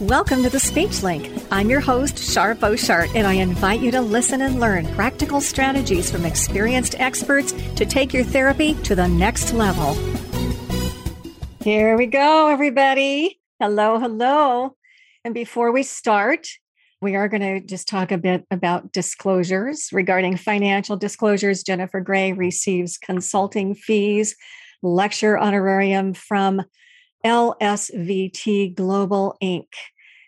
[0.00, 1.30] Welcome to the Speech Link.
[1.50, 6.10] I'm your host, Shar Boshart, and I invite you to listen and learn practical strategies
[6.10, 9.92] from experienced experts to take your therapy to the next level.
[11.62, 13.40] Here we go, everybody.
[13.58, 14.74] Hello, hello.
[15.22, 16.48] And before we start,
[17.02, 21.62] we are going to just talk a bit about disclosures regarding financial disclosures.
[21.62, 24.34] Jennifer Gray receives consulting fees,
[24.82, 26.62] lecture honorarium from
[27.24, 29.68] LSVT Global Inc.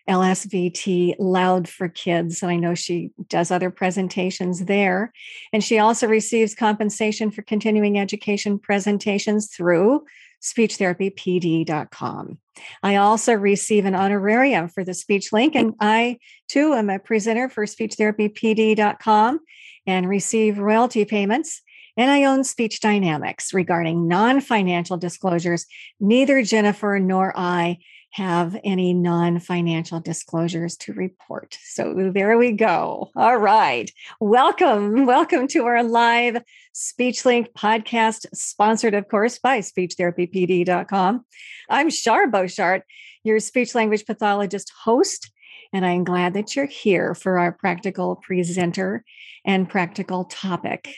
[0.08, 2.42] LSVT Loud for Kids.
[2.42, 5.12] And I know she does other presentations there.
[5.52, 10.04] And she also receives compensation for continuing education presentations through
[10.42, 12.38] speechtherapypd.com.
[12.82, 17.48] I also receive an honorarium for the speech link, and I too am a presenter
[17.48, 19.40] for speechtherapypd.com
[19.86, 21.62] and receive royalty payments
[21.96, 25.66] and I own Speech Dynamics regarding non financial disclosures.
[26.00, 27.78] Neither Jennifer nor I
[28.12, 31.58] have any non financial disclosures to report.
[31.62, 33.10] So there we go.
[33.14, 33.90] All right.
[34.20, 35.06] Welcome.
[35.06, 36.42] Welcome to our live
[36.74, 41.24] SpeechLink podcast, sponsored, of course, by speechtherapypd.com.
[41.70, 42.82] I'm Shar Boshart,
[43.22, 45.30] your speech language pathologist host.
[45.74, 49.04] And I'm glad that you're here for our practical presenter
[49.44, 50.94] and practical topic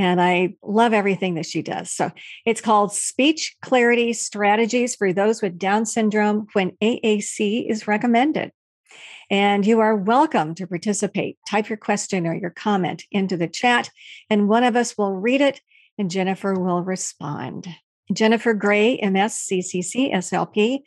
[0.00, 1.92] and I love everything that she does.
[1.92, 2.10] So
[2.46, 8.50] it's called Speech Clarity Strategies for Those with Down Syndrome when AAC is recommended.
[9.30, 11.36] And you are welcome to participate.
[11.46, 13.90] Type your question or your comment into the chat,
[14.30, 15.60] and one of us will read it,
[15.98, 17.68] and Jennifer will respond.
[18.10, 20.78] Jennifer Gray, MS, CCC, SLP,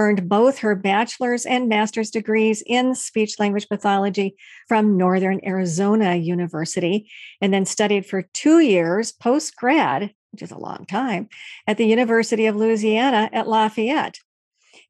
[0.00, 4.34] earned both her bachelor's and master's degrees in speech language pathology
[4.66, 7.10] from Northern Arizona University,
[7.42, 11.28] and then studied for two years post grad, which is a long time,
[11.66, 14.18] at the University of Louisiana at Lafayette.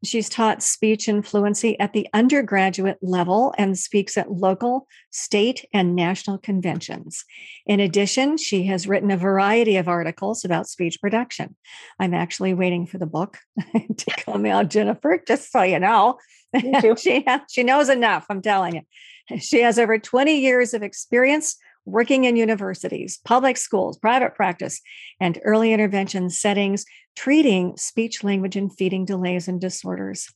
[0.02, 5.94] She's taught speech and fluency at the undergraduate level and speaks at local, state, and
[5.94, 7.24] national conventions.
[7.66, 11.54] In addition, she has written a variety of articles about speech production.
[11.98, 13.38] I'm actually waiting for the book
[13.74, 16.18] to come out, Jennifer, just so you know.
[16.96, 19.38] she, she knows enough, I'm telling you.
[19.38, 21.56] She has over 20 years of experience
[21.90, 24.80] working in universities, public schools, private practice,
[25.20, 26.84] and early intervention settings,
[27.16, 30.28] treating speech, language, and feeding delays and disorders.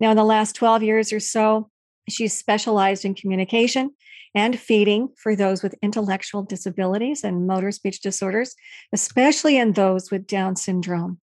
[0.00, 1.70] Now, in the last 12 years or so,
[2.08, 3.90] she's specialized in communication
[4.34, 8.54] and feeding for those with intellectual disabilities and motor speech disorders,
[8.92, 11.18] especially in those with Down syndrome.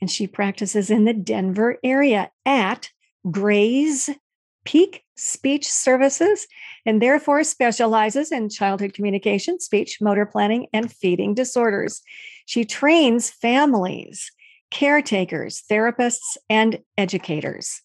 [0.00, 2.90] And she practices in the Denver area at
[3.30, 4.10] Gray's
[4.68, 6.46] Peak Speech Services
[6.84, 12.02] and therefore specializes in childhood communication, speech, motor planning, and feeding disorders.
[12.44, 14.30] She trains families,
[14.70, 17.80] caretakers, therapists, and educators.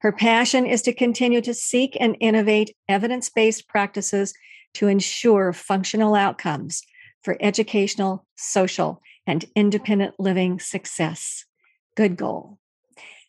[0.00, 4.34] Her passion is to continue to seek and innovate evidence based practices
[4.72, 6.82] to ensure functional outcomes
[7.22, 11.44] for educational, social, and independent living success.
[11.96, 12.58] Good goal.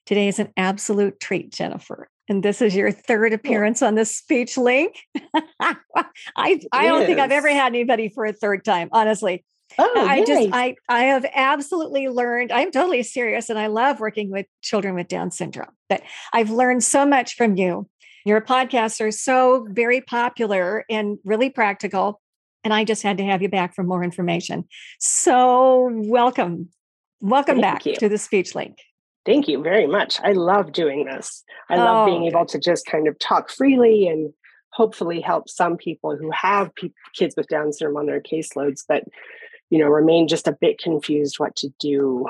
[0.07, 4.57] Today is an absolute treat, Jennifer and this is your third appearance on the speech
[4.57, 4.95] link.
[5.59, 5.75] I
[6.35, 9.45] I don't think I've ever had anybody for a third time, honestly.
[9.77, 10.25] Oh, I yay.
[10.25, 12.51] just I I have absolutely learned.
[12.51, 15.71] I'm totally serious, and I love working with children with Down syndrome.
[15.89, 16.01] But
[16.33, 17.87] I've learned so much from you.
[18.25, 22.21] Your podcasts are so very popular and really practical,
[22.63, 24.65] and I just had to have you back for more information.
[24.99, 26.69] So welcome,
[27.21, 27.95] welcome Thank back you.
[27.97, 28.77] to the Speech Link.
[29.25, 30.19] Thank you very much.
[30.23, 31.43] I love doing this.
[31.69, 34.33] I love oh, being oh, able to just kind of talk freely and
[34.71, 39.05] hopefully help some people who have pe- kids with Down syndrome on their caseloads but
[39.69, 42.27] you know, remain just a bit confused what to do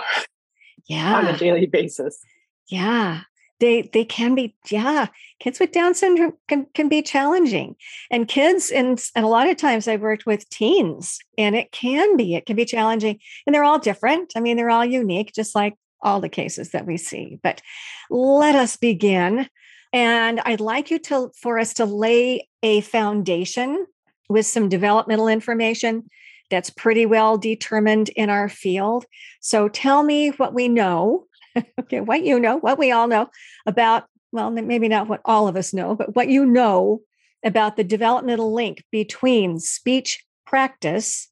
[0.87, 1.17] yeah.
[1.17, 2.19] on a daily basis.
[2.67, 3.21] Yeah.
[3.59, 5.07] They they can be, yeah.
[5.39, 7.77] Kids with Down syndrome can, can be challenging.
[8.11, 12.17] And kids, and, and a lot of times I've worked with teens, and it can
[12.17, 13.19] be, it can be challenging.
[13.45, 14.33] And they're all different.
[14.35, 17.39] I mean, they're all unique, just like all the cases that we see.
[17.41, 17.61] But
[18.09, 19.49] let us begin.
[19.93, 23.85] And I'd like you to for us to lay a foundation
[24.29, 26.09] with some developmental information
[26.49, 29.05] that's pretty well determined in our field.
[29.39, 31.27] So tell me what we know,
[31.79, 33.29] okay, what you know, what we all know
[33.65, 37.01] about, well, maybe not what all of us know, but what you know
[37.43, 41.29] about the developmental link between speech practice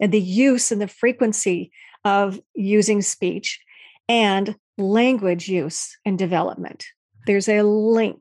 [0.00, 1.70] and the use and the frequency
[2.04, 3.60] of using speech
[4.12, 6.84] and language use and development.
[7.26, 8.20] There's a link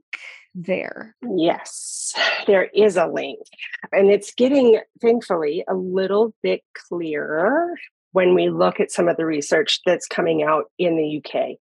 [0.55, 1.17] there.
[1.21, 2.13] Yes,
[2.47, 3.39] there is a link.
[3.91, 7.75] And it's getting, thankfully, a little bit clearer
[8.13, 11.57] when we look at some of the research that's coming out in the UK.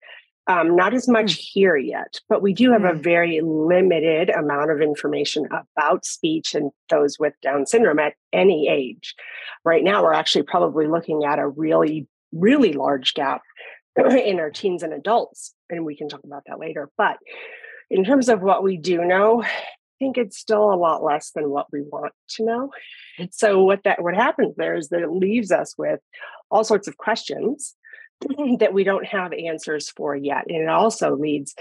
[0.48, 1.40] Um, not as much mm.
[1.52, 2.90] here yet, but we do have mm.
[2.90, 5.46] a very limited amount of information
[5.76, 9.14] about speech and those with Down syndrome at any age.
[9.64, 13.42] Right now, we're actually probably looking at a really, really large gap
[14.24, 16.90] in our teens and adults, and we can talk about that later.
[16.96, 17.18] But
[17.90, 19.48] in terms of what we do know, I
[19.98, 22.70] think it's still a lot less than what we want to know.
[23.18, 26.00] And so what that what happens there is that it leaves us with
[26.50, 27.74] all sorts of questions
[28.58, 30.44] that we don't have answers for yet.
[30.48, 31.54] And it also leads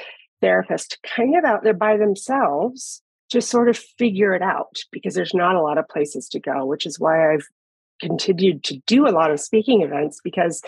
[0.43, 5.33] therapists kind of out there by themselves to sort of figure it out because there's
[5.33, 7.47] not a lot of places to go, which is why I've
[7.99, 10.61] continued to do a lot of speaking events because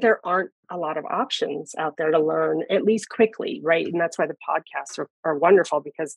[0.00, 3.86] there aren't a lot of options out there to learn at least quickly right?
[3.86, 3.92] Mm.
[3.92, 6.16] And that's why the podcasts are, are wonderful because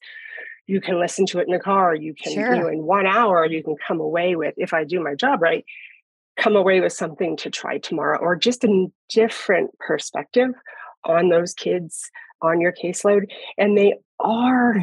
[0.67, 2.55] you can listen to it in the car you can sure.
[2.55, 5.41] you know in one hour you can come away with if i do my job
[5.41, 5.65] right
[6.37, 10.51] come away with something to try tomorrow or just a different perspective
[11.03, 12.09] on those kids
[12.41, 13.23] on your caseload
[13.57, 14.75] and they are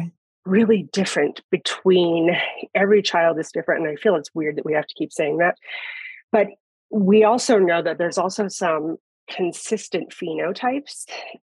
[0.45, 2.35] really different between
[2.75, 5.37] every child is different and i feel it's weird that we have to keep saying
[5.37, 5.57] that
[6.31, 6.47] but
[6.89, 8.97] we also know that there's also some
[9.29, 11.05] consistent phenotypes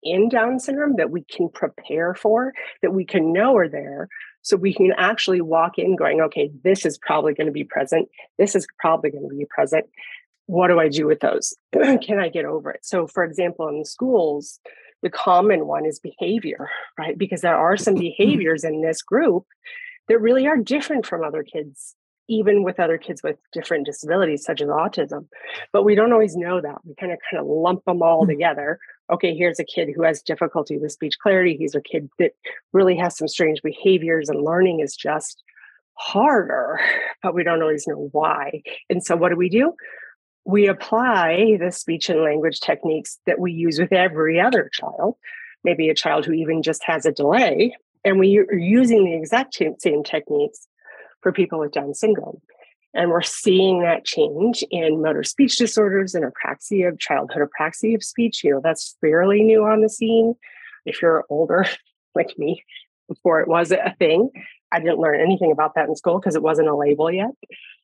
[0.01, 4.07] in Down syndrome that we can prepare for, that we can know are there.
[4.41, 8.07] So we can actually walk in going, okay, this is probably going to be present.
[8.37, 9.85] This is probably going to be present.
[10.45, 11.53] What do I do with those?
[11.73, 12.79] can I get over it?
[12.83, 14.59] So, for example, in the schools,
[15.01, 17.17] the common one is behavior, right?
[17.17, 18.01] Because there are some mm-hmm.
[18.01, 19.45] behaviors in this group
[20.07, 21.95] that really are different from other kids
[22.29, 25.27] even with other kids with different disabilities such as autism
[25.73, 26.77] but we don't always know that.
[26.85, 28.31] We kind of kind of lump them all mm-hmm.
[28.31, 28.79] together.
[29.11, 31.57] Okay here's a kid who has difficulty with speech clarity.
[31.57, 32.31] He's a kid that
[32.71, 35.43] really has some strange behaviors and learning is just
[35.95, 36.79] harder
[37.21, 38.61] but we don't always know why.
[38.89, 39.73] And so what do we do?
[40.45, 45.15] We apply the speech and language techniques that we use with every other child
[45.63, 49.55] maybe a child who even just has a delay and we are using the exact
[49.79, 50.67] same techniques
[51.21, 52.41] for people with Down syndrome.
[52.93, 58.03] And we're seeing that change in motor speech disorders and apraxia of childhood apraxia of
[58.03, 58.43] speech.
[58.43, 60.33] You know, that's fairly new on the scene.
[60.85, 61.65] If you're older,
[62.15, 62.63] like me,
[63.07, 64.29] before it was a thing,
[64.71, 67.31] I didn't learn anything about that in school because it wasn't a label yet.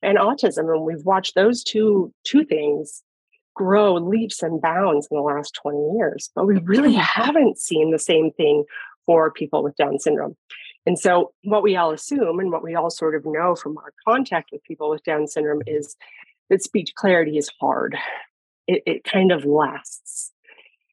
[0.02, 3.04] And autism, and we've watched those two two things
[3.56, 6.30] grow leaps and bounds in the last 20 years.
[6.36, 8.66] But we really haven't seen the same thing
[9.06, 10.36] for people with Down syndrome.
[10.86, 13.94] And so, what we all assume and what we all sort of know from our
[14.08, 15.96] contact with people with Down syndrome is
[16.50, 17.98] that speech clarity is hard.
[18.68, 20.32] It, it kind of lasts.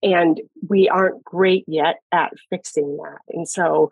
[0.03, 3.19] And we aren't great yet at fixing that.
[3.29, 3.91] And so,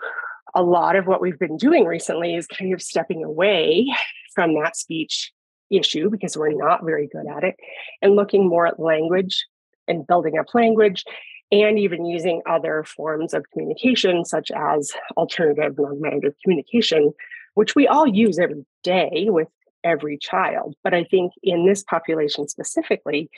[0.55, 3.87] a lot of what we've been doing recently is kind of stepping away
[4.35, 5.33] from that speech
[5.71, 7.57] issue because we're not very good at it
[8.03, 9.47] and looking more at language
[9.87, 11.05] and building up language
[11.53, 17.13] and even using other forms of communication, such as alternative non communication,
[17.55, 19.49] which we all use every day with
[19.83, 20.75] every child.
[20.85, 23.31] But I think in this population specifically,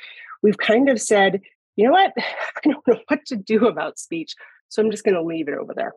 [0.43, 1.41] we've kind of said,
[1.77, 4.35] you know what, I don't know what to do about speech.
[4.69, 5.93] So I'm just going to leave it over there.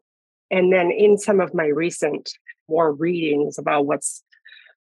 [0.51, 2.31] And then in some of my recent
[2.69, 4.23] more readings about what's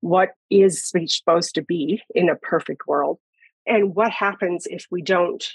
[0.01, 3.19] what is speech supposed to be in a perfect world
[3.67, 5.53] and what happens if we don't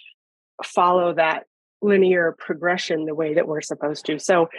[0.64, 1.46] follow that
[1.82, 4.20] linear progression the way that we're supposed to.
[4.20, 4.50] So,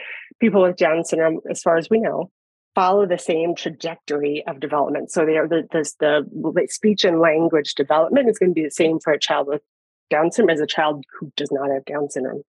[0.40, 2.30] people with Down syndrome, as far as we know,
[2.74, 5.10] follow the same trajectory of development.
[5.10, 8.70] So, they are the, the, the speech and language development is going to be the
[8.70, 9.62] same for a child with
[10.10, 12.42] Down syndrome as a child who does not have Down syndrome.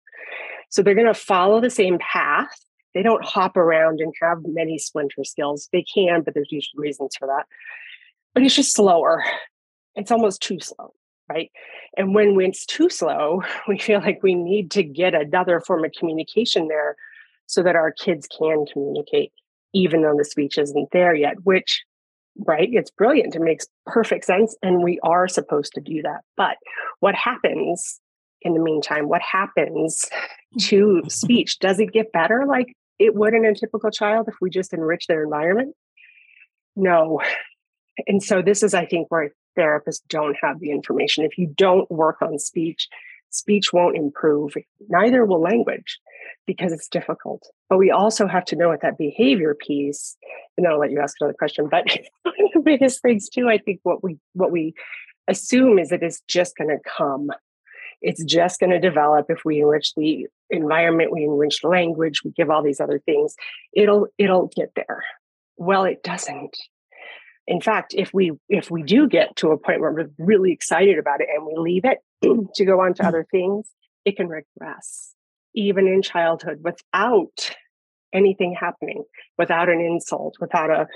[0.70, 2.50] So, they're going to follow the same path.
[2.94, 5.68] They don't hop around and have many splinter skills.
[5.72, 7.46] They can, but there's usually reasons for that.
[8.34, 9.24] But it's just slower.
[9.94, 10.92] It's almost too slow
[11.28, 11.50] right?
[11.96, 15.92] And when it's too slow, we feel like we need to get another form of
[15.98, 16.96] communication there
[17.46, 19.32] so that our kids can communicate,
[19.72, 21.82] even though the speech isn't there yet, which,
[22.46, 23.34] right, it's brilliant.
[23.34, 24.56] It makes perfect sense.
[24.62, 26.20] And we are supposed to do that.
[26.36, 26.56] But
[27.00, 28.00] what happens
[28.42, 29.08] in the meantime?
[29.08, 30.04] What happens
[30.60, 31.58] to speech?
[31.60, 35.06] Does it get better like it would in a typical child if we just enrich
[35.06, 35.74] their environment?
[36.76, 37.20] No.
[38.06, 41.24] And so this is, I think, where therapists don't have the information.
[41.24, 42.88] If you don't work on speech,
[43.30, 44.54] speech won't improve.
[44.88, 45.98] Neither will language
[46.46, 47.46] because it's difficult.
[47.68, 50.16] But we also have to know what that behavior piece,
[50.56, 51.68] and I'll let you ask another question.
[51.70, 51.86] But
[52.22, 54.74] one of the biggest things too, I think what we what we
[55.28, 57.30] assume is that it's just going to come.
[58.00, 62.30] It's just going to develop if we enrich the environment, we enrich the language, we
[62.30, 63.34] give all these other things.
[63.72, 65.04] It'll it'll get there.
[65.56, 66.56] Well, it doesn't
[67.48, 70.98] in fact if we if we do get to a point where we're really excited
[70.98, 71.98] about it and we leave it
[72.54, 73.06] to go on to mm.
[73.06, 73.68] other things
[74.04, 75.14] it can regress
[75.54, 77.50] even in childhood without
[78.12, 79.04] anything happening,
[79.36, 80.86] without an insult, without a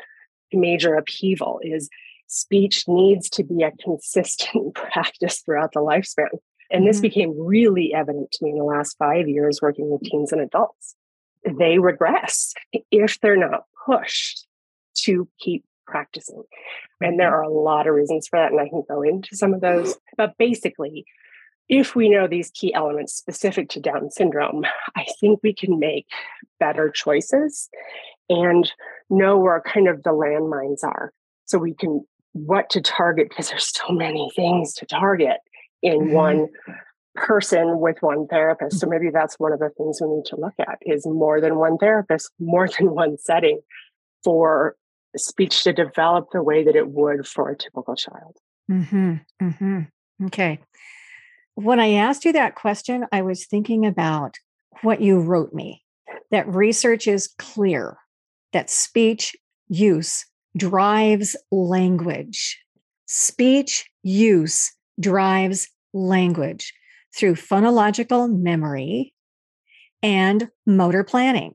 [0.53, 1.61] major upheaval.
[1.63, 1.89] Is
[2.27, 6.29] speech needs to be a consistent practice throughout the lifespan.
[6.71, 7.03] And this mm-hmm.
[7.03, 10.95] became really evident to me in the last five years working with teens and adults.
[11.45, 12.55] They regress
[12.91, 14.47] if they're not pushed
[15.05, 16.43] to keep practicing.
[17.01, 17.35] And there mm-hmm.
[17.37, 19.97] are a lot of reasons for that, and I can go into some of those.
[20.17, 21.05] But basically,
[21.69, 24.65] if we know these key elements specific to Down syndrome,
[24.97, 26.07] I think we can make
[26.61, 27.69] better choices
[28.29, 28.71] and
[29.11, 31.13] know where kind of the landmines are.
[31.47, 35.39] So we can what to target because there's so many things to target
[35.83, 36.13] in mm-hmm.
[36.13, 36.49] one
[37.15, 38.81] person with one therapist.
[38.81, 41.57] So maybe that's one of the things we need to look at is more than
[41.57, 43.61] one therapist, more than one setting
[44.25, 44.77] for
[45.17, 48.37] speech to develop the way that it would for a typical child.
[48.71, 49.15] Mm-hmm.
[49.43, 50.27] Mm-hmm.
[50.27, 50.59] Okay.
[51.55, 54.37] When I asked you that question, I was thinking about
[54.83, 55.83] what you wrote me
[56.31, 57.99] that research is clear
[58.53, 59.37] that speech
[59.69, 60.25] use
[60.57, 62.59] drives language.
[63.07, 66.73] Speech use drives language
[67.15, 69.13] through phonological memory
[70.03, 71.55] and motor planning.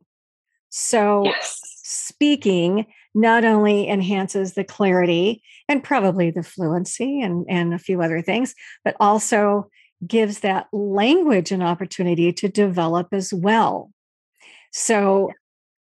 [0.70, 1.60] So, yes.
[1.84, 2.86] speaking
[3.18, 8.54] not only enhances the clarity and probably the fluency and, and a few other things,
[8.86, 9.68] but also
[10.06, 13.92] gives that language an opportunity to develop as well.
[14.72, 15.32] So,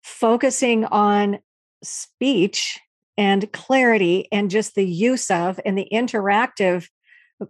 [0.04, 1.40] focusing on
[1.82, 2.78] speech
[3.18, 6.86] and clarity and just the use of and the interactive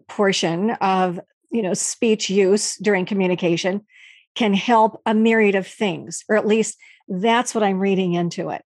[0.09, 3.85] portion of you know speech use during communication
[4.35, 6.77] can help a myriad of things or at least
[7.09, 8.63] that's what i'm reading into it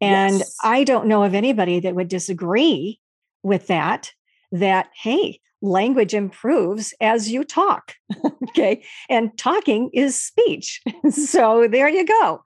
[0.00, 0.56] and yes.
[0.62, 3.00] i don't know of anybody that would disagree
[3.42, 4.12] with that
[4.52, 7.94] that hey language improves as you talk
[8.48, 12.42] okay and talking is speech so there you go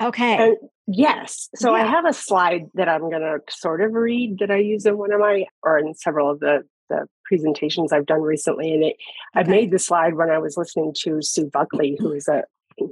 [0.00, 0.54] okay
[0.86, 1.48] Yes.
[1.56, 1.82] So yeah.
[1.82, 4.98] I have a slide that I'm going to sort of read that I use in
[4.98, 8.72] one of my, or in several of the, the presentations I've done recently.
[8.72, 8.96] And it,
[9.36, 9.40] okay.
[9.40, 12.42] I made the slide when I was listening to Sue Buckley, who is a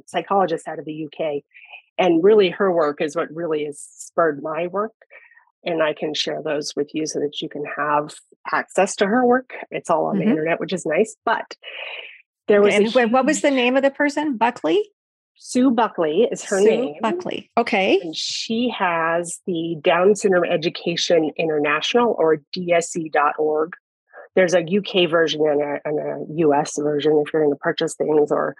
[0.07, 1.43] psychologist out of the UK.
[2.01, 4.95] And really, her work is what really has spurred my work.
[5.65, 8.15] And I can share those with you so that you can have
[8.51, 9.53] access to her work.
[9.71, 10.25] It's all on mm-hmm.
[10.25, 11.15] the internet, which is nice.
[11.27, 11.55] But
[12.49, 12.75] there was.
[12.75, 14.39] And what was the name of the person?
[14.39, 14.83] Buckley?
[15.43, 16.95] Sue Buckley is her Sue name.
[17.01, 17.51] Buckley.
[17.57, 17.99] Okay.
[18.01, 23.73] And she has the Down Syndrome Education International or DSE.org.
[24.37, 27.95] There's a UK version and a, and a US version if you're going to purchase
[27.95, 28.55] things or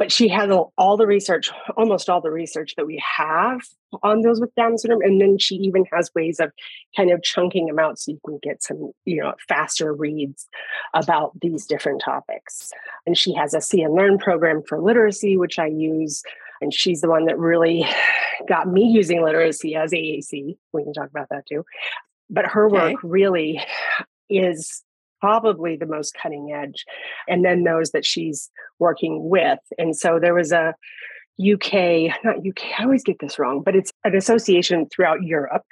[0.00, 3.60] but she has all the research, almost all the research that we have
[4.02, 5.02] on those with Down syndrome.
[5.02, 6.52] And then she even has ways of
[6.96, 10.48] kind of chunking them out so you can get some, you know, faster reads
[10.94, 12.72] about these different topics.
[13.04, 16.22] And she has a See and Learn program for literacy, which I use.
[16.62, 17.86] And she's the one that really
[18.48, 20.56] got me using literacy as AAC.
[20.72, 21.66] We can talk about that too.
[22.30, 23.60] But her work really
[24.30, 24.82] is
[25.20, 26.86] probably the most cutting edge,
[27.28, 29.60] and then those that she's working with.
[29.78, 30.74] And so there was a
[31.40, 35.64] UK, not UK, I always get this wrong, but it's an association throughout Europe.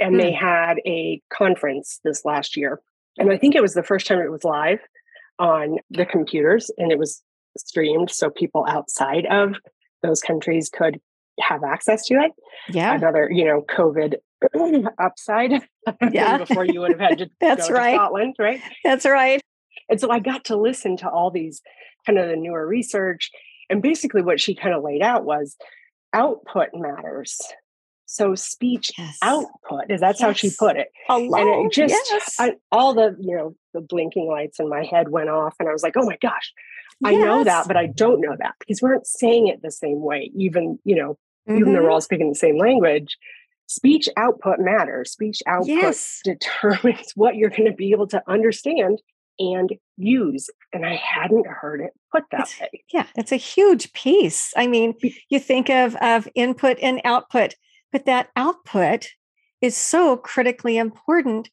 [0.00, 0.18] And mm.
[0.18, 0.44] they hmm.
[0.44, 2.80] had a conference this last year.
[3.18, 4.78] And I think it was the first time it was live
[5.38, 7.22] on the computers and it was
[7.56, 9.56] streamed so people outside of
[10.02, 11.00] those countries could
[11.40, 12.32] have access to it.
[12.68, 12.94] Yeah.
[12.94, 14.16] Another, you know, COVID
[14.98, 15.62] upside
[16.12, 16.38] yeah.
[16.46, 17.90] before you would have had to That's go right.
[17.90, 18.60] to Scotland, right?
[18.84, 19.40] That's right.
[19.88, 21.62] And so I got to listen to all these
[22.08, 23.30] kind of the newer research.
[23.70, 25.56] And basically what she kind of laid out was
[26.12, 27.38] output matters.
[28.06, 29.18] So speech yes.
[29.22, 30.26] output is that's yes.
[30.26, 30.88] how she put it.
[31.06, 31.38] Hello.
[31.38, 32.36] And it just yes.
[32.38, 35.72] I, all the you know the blinking lights in my head went off, and I
[35.72, 36.54] was like, oh my gosh,
[37.04, 40.00] I know that, but I don't know that because we aren't saying it the same
[40.00, 40.30] way.
[40.34, 41.58] Even you know, mm-hmm.
[41.58, 43.18] even though we're all speaking the same language,
[43.66, 45.12] speech output matters.
[45.12, 49.02] Speech output determines what you're going to be able to understand
[49.38, 50.50] and use.
[50.72, 52.84] And I hadn't heard it put that it's, way.
[52.92, 54.52] Yeah, it's a huge piece.
[54.56, 54.94] I mean,
[55.28, 57.54] you think of of input and output,
[57.92, 59.08] but that output
[59.60, 61.50] is so critically important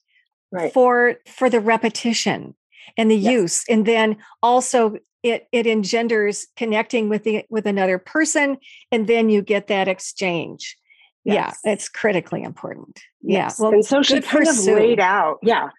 [0.51, 0.73] right.
[0.73, 2.55] for for the repetition
[2.97, 3.31] and the yes.
[3.31, 3.63] use.
[3.69, 8.57] And then also it it engenders connecting with the with another person
[8.91, 10.77] and then you get that exchange
[11.25, 11.59] Yes.
[11.65, 12.99] Yeah, it's critically important.
[13.21, 13.57] Yes.
[13.57, 13.63] Yeah.
[13.63, 15.69] Well, and so she kind of laid out, yeah.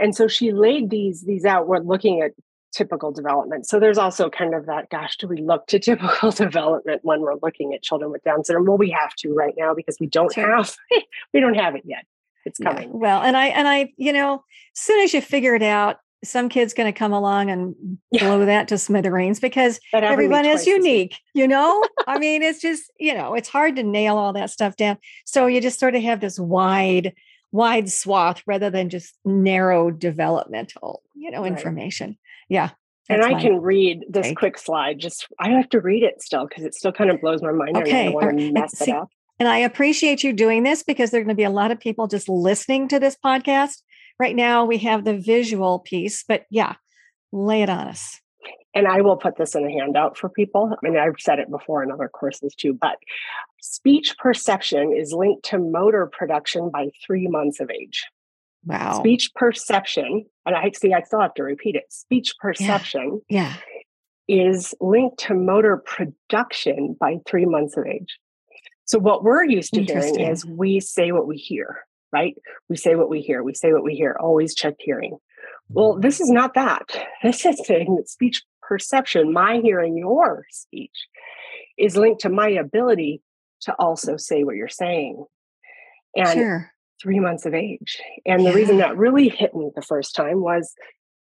[0.00, 1.66] And so she laid these these out.
[1.68, 2.32] We're looking at
[2.72, 3.66] typical development.
[3.66, 7.36] So there's also kind of that, gosh, do we look to typical development when we're
[7.42, 8.66] looking at children with Down syndrome?
[8.66, 10.76] Well, we have to right now because we don't have
[11.34, 12.04] we don't have it yet.
[12.44, 12.90] It's coming.
[12.90, 12.96] Yeah.
[12.96, 14.44] Well, and I and I, you know,
[14.76, 17.74] as soon as you figure it out, some kid's going to come along and
[18.10, 18.24] Yeah.
[18.24, 21.82] blow that to smithereens because That happened to me everyone is unique, you know?
[22.06, 24.98] I mean, it's just, you know, it's hard to nail all that stuff down.
[25.24, 27.14] So you just sort of have this wide,
[27.56, 31.52] wide swath rather than just narrow developmental, you know, Right.
[31.52, 32.18] information.
[32.48, 32.70] Yeah.
[33.08, 34.36] And I can read this take.
[34.36, 34.98] quick slide.
[34.98, 37.76] Just I have to read it still because it still kind of blows my mind.
[37.76, 39.08] I Okay, don't want to mess see- it up.
[39.38, 41.78] And I appreciate you doing this because there are going to be a lot of
[41.78, 43.82] people just listening to this podcast.
[44.18, 46.76] Right now, we have the visual piece, but yeah,
[47.32, 48.18] lay it on us.
[48.74, 50.72] And I will put this in a handout for people.
[50.72, 52.96] I mean, I've said it before in other courses too, but
[53.66, 58.04] speech perception is linked to motor production by three months of age.
[58.64, 58.98] Wow.
[58.98, 61.84] Speech perception, and I see I still have to repeat it.
[61.88, 63.54] Speech perception Yeah.
[64.28, 68.18] is linked to motor production by three months of age.
[68.84, 71.80] So what we're used to hearing is we say what we hear,
[72.12, 72.36] right?
[72.68, 73.42] We say what we hear.
[73.42, 74.16] We say what we hear.
[74.20, 75.18] Always check hearing.
[75.68, 76.86] Well, this is not that.
[77.24, 81.08] This is saying that speech perception, my hearing your speech,
[81.76, 83.22] is linked to my ability
[83.62, 85.24] to also say what you're saying.
[86.14, 86.70] And sure.
[87.02, 88.00] three months of age.
[88.24, 90.74] And the reason that really hit me the first time was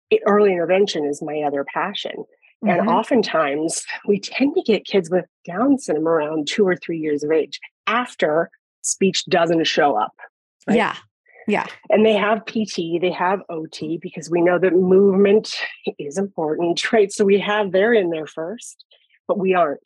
[0.09, 2.25] it, early intervention is my other passion.
[2.63, 2.93] And Mhm.
[2.93, 7.31] oftentimes we tend to get kids with Down syndrome around two or three years of
[7.31, 8.49] age after
[8.81, 10.13] speech doesn't show up.
[10.67, 10.77] right?
[10.77, 10.95] Yeah.
[11.47, 11.65] Yeah.
[11.89, 15.55] And they have PT, they have OT because we know that movement
[15.97, 17.11] is important, right?
[17.11, 18.85] So we have they're in there first,
[19.27, 19.81] but we aren't.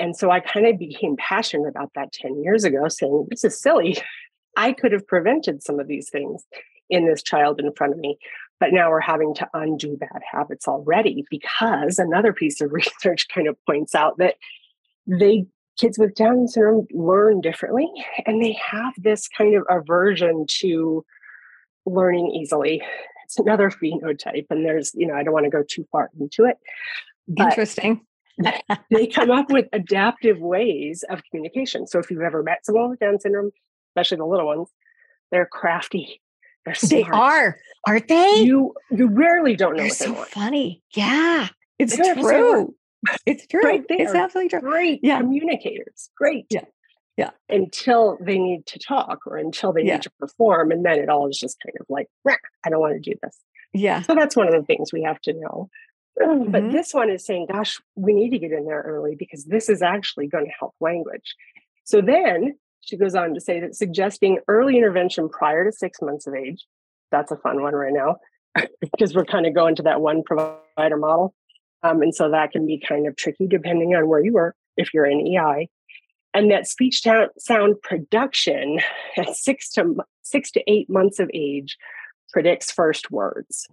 [0.00, 3.60] And so I kind of became passionate about that 10 years ago, saying, this is
[3.60, 3.98] silly.
[4.56, 6.44] I could have prevented some of these things
[6.88, 8.18] in this child in front of me.
[8.58, 13.46] But now we're having to undo bad habits already because another piece of research kind
[13.46, 14.36] of points out that
[15.06, 15.46] they
[15.78, 17.88] kids with Down syndrome learn differently
[18.26, 21.04] and they have this kind of aversion to
[21.86, 22.82] learning easily.
[23.24, 26.44] It's another phenotype, and there's, you know, I don't want to go too far into
[26.44, 26.58] it,
[27.28, 28.04] but Interesting.
[28.90, 31.86] They come up with adaptive ways of communication.
[31.86, 33.50] So if you've ever met someone with Down syndrome,
[33.90, 34.68] especially the little ones,
[35.30, 36.20] they're crafty.
[36.64, 38.40] They're They are, aren't they?
[38.42, 40.82] You you rarely don't know They're what they so funny.
[40.94, 41.48] Yeah.
[41.78, 42.66] It's They don't have to say a word.
[43.06, 43.14] true.
[43.26, 43.62] It's true.
[43.62, 44.60] Right It's absolutely true.
[44.60, 45.20] Great Yeah.
[45.20, 46.10] communicators.
[46.16, 46.46] Great.
[46.50, 46.64] Yeah.
[47.16, 47.30] Yeah.
[47.48, 49.94] Until they need to talk or until they Yeah.
[49.94, 50.70] need to perform.
[50.70, 53.16] And then it all is just kind of like, "Rah, I don't want to do
[53.22, 53.38] this.
[53.72, 54.02] Yeah.
[54.02, 55.70] So that's one of the things we have to know.
[56.16, 56.72] But Mhm.
[56.72, 59.82] this one is saying, gosh, we need to get in there early because this is
[59.82, 61.34] actually going to help language.
[61.84, 66.26] So then she goes on to say that suggesting early intervention prior to six months
[66.26, 66.66] of age,
[67.10, 68.16] that's a fun one right now
[68.80, 71.34] because we're kind of going to that one provider model.
[71.82, 74.92] Um, and so that can be kind of tricky depending on where you work, if
[74.92, 75.68] you're in EI.
[76.34, 78.80] And that speech sound, sound production
[79.16, 81.76] at six to six to eight months of age
[82.32, 83.66] predicts first words.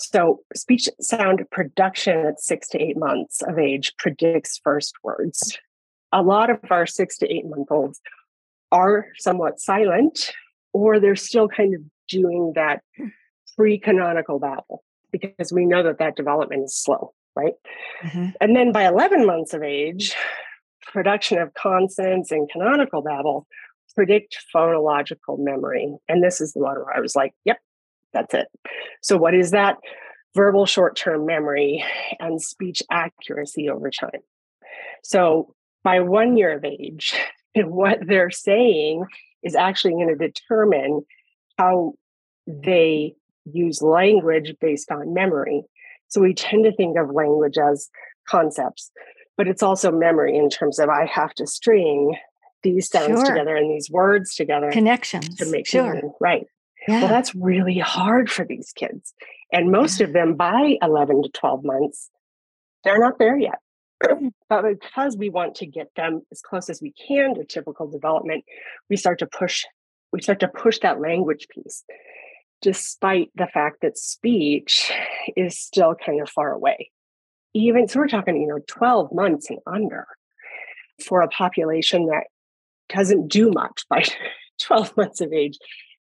[0.00, 5.58] So, speech sound production at six to eight months of age predicts first words.
[6.12, 8.00] A lot of our six to eight month olds
[8.72, 10.32] are somewhat silent,
[10.72, 12.82] or they're still kind of doing that
[13.56, 14.82] pre canonical babble
[15.12, 17.54] because we know that that development is slow, right?
[18.02, 18.32] Mhm.
[18.40, 20.14] And then by 11 months of age,
[20.92, 23.46] production of consonants and canonical babble
[23.94, 25.94] predict phonological memory.
[26.08, 27.58] And this is the one where I was like, yep,
[28.12, 28.48] that's it.
[29.02, 29.76] So, what is that?
[30.34, 31.84] Verbal short term memory
[32.20, 34.20] and speech accuracy over time.
[35.02, 37.14] So, by one year of age,
[37.56, 39.04] what they're saying
[39.42, 41.02] is actually going to determine
[41.58, 41.94] how
[42.46, 43.14] they
[43.50, 45.62] use language based on memory.
[46.08, 47.88] So, we tend to think of language as
[48.28, 48.90] concepts,
[49.36, 52.16] but it's also memory in terms of I have to string
[52.62, 53.24] these sounds Sure.
[53.24, 55.34] together and these words together Connections.
[55.36, 55.94] to make sure.
[55.94, 56.12] meaning.
[56.20, 56.46] Right.
[56.88, 57.00] Yeah.
[57.00, 59.14] Well, that's really hard for these kids.
[59.52, 62.10] And most of them by 11 to 12 months,
[62.84, 63.58] they're not there yet.
[64.48, 68.44] but because we want to get them as close as we can to typical development,
[68.88, 69.64] we start to push,
[70.12, 71.84] we start to push that language piece,
[72.62, 74.90] despite the fact that speech
[75.36, 76.90] is still kind of far away.
[77.52, 80.06] Even so, we're talking, you know, 12 months and under
[81.04, 82.24] for a population that
[82.88, 84.04] doesn't do much by
[84.62, 85.58] 12 months of age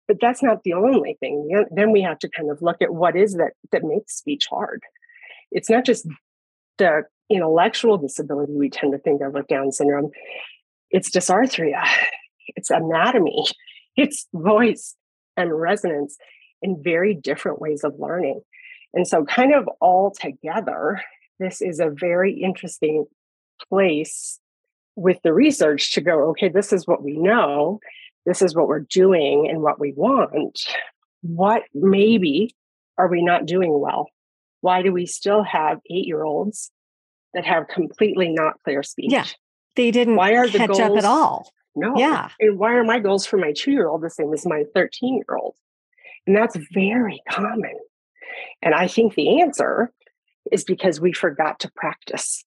[0.08, 1.64] but that's not the only thing.
[1.70, 4.82] Then we have to kind of look at what is that that makes speech hard.
[5.52, 6.08] It's not just
[6.78, 10.10] the intellectual disability we tend to think of with down syndrome.
[10.90, 11.84] It's dysarthria
[12.56, 13.46] it's anatomy
[13.96, 14.96] it's voice
[15.36, 16.16] and resonance
[16.62, 18.40] in very different ways of learning.
[18.94, 21.02] And so kind of all together
[21.38, 23.06] this is a very interesting
[23.68, 24.40] place
[24.96, 27.78] with the research to go okay this is what we know
[28.28, 30.60] this is what we're doing and what we want
[31.22, 32.54] what maybe
[32.96, 34.08] are we not doing well
[34.60, 36.70] why do we still have eight year olds
[37.34, 39.12] that have completely not clear speech?
[39.12, 39.26] Yeah.
[39.76, 41.52] They didn't why are the catch goals, up at all.
[41.76, 41.96] No.
[41.96, 42.30] Yeah.
[42.40, 45.14] And why are my goals for my two year old the same as my 13
[45.14, 45.54] year old?
[46.26, 47.76] And that's very common.
[48.60, 49.92] And I think the answer
[50.50, 52.44] is because we forgot to practice.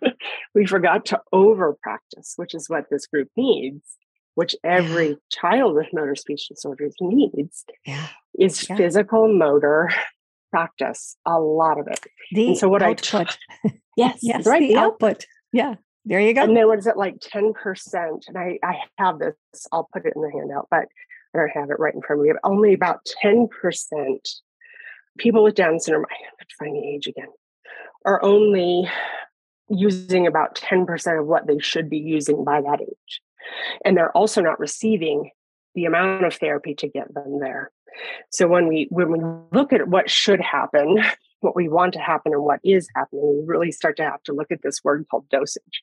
[0.54, 3.96] we forgot to over practice, which is what this group needs,
[4.34, 5.14] which every yeah.
[5.30, 8.08] child with motor speech disorders needs, yeah.
[8.38, 8.76] is yeah.
[8.76, 9.90] physical motor
[10.50, 12.00] practice, a lot of it.
[12.32, 13.36] The and so what output.
[13.64, 15.26] I t- yes, yes, right, the output.
[15.52, 15.74] Yeah.
[16.04, 16.42] There you go.
[16.42, 17.54] And then what is it like 10%?
[18.28, 19.34] And I, I have this,
[19.72, 20.86] I'll put it in the handout, but
[21.34, 22.32] I don't have it right in front of me.
[22.44, 23.48] Only about 10%
[25.18, 27.28] people with Down syndrome, I have to find the age again,
[28.04, 28.88] are only
[29.68, 33.22] using about 10% of what they should be using by that age.
[33.84, 35.30] And they're also not receiving
[35.74, 37.70] the amount of therapy to get them there.
[38.30, 39.20] So when we when we
[39.52, 41.02] look at what should happen,
[41.40, 44.32] what we want to happen and what is happening, we really start to have to
[44.32, 45.82] look at this word called dosage.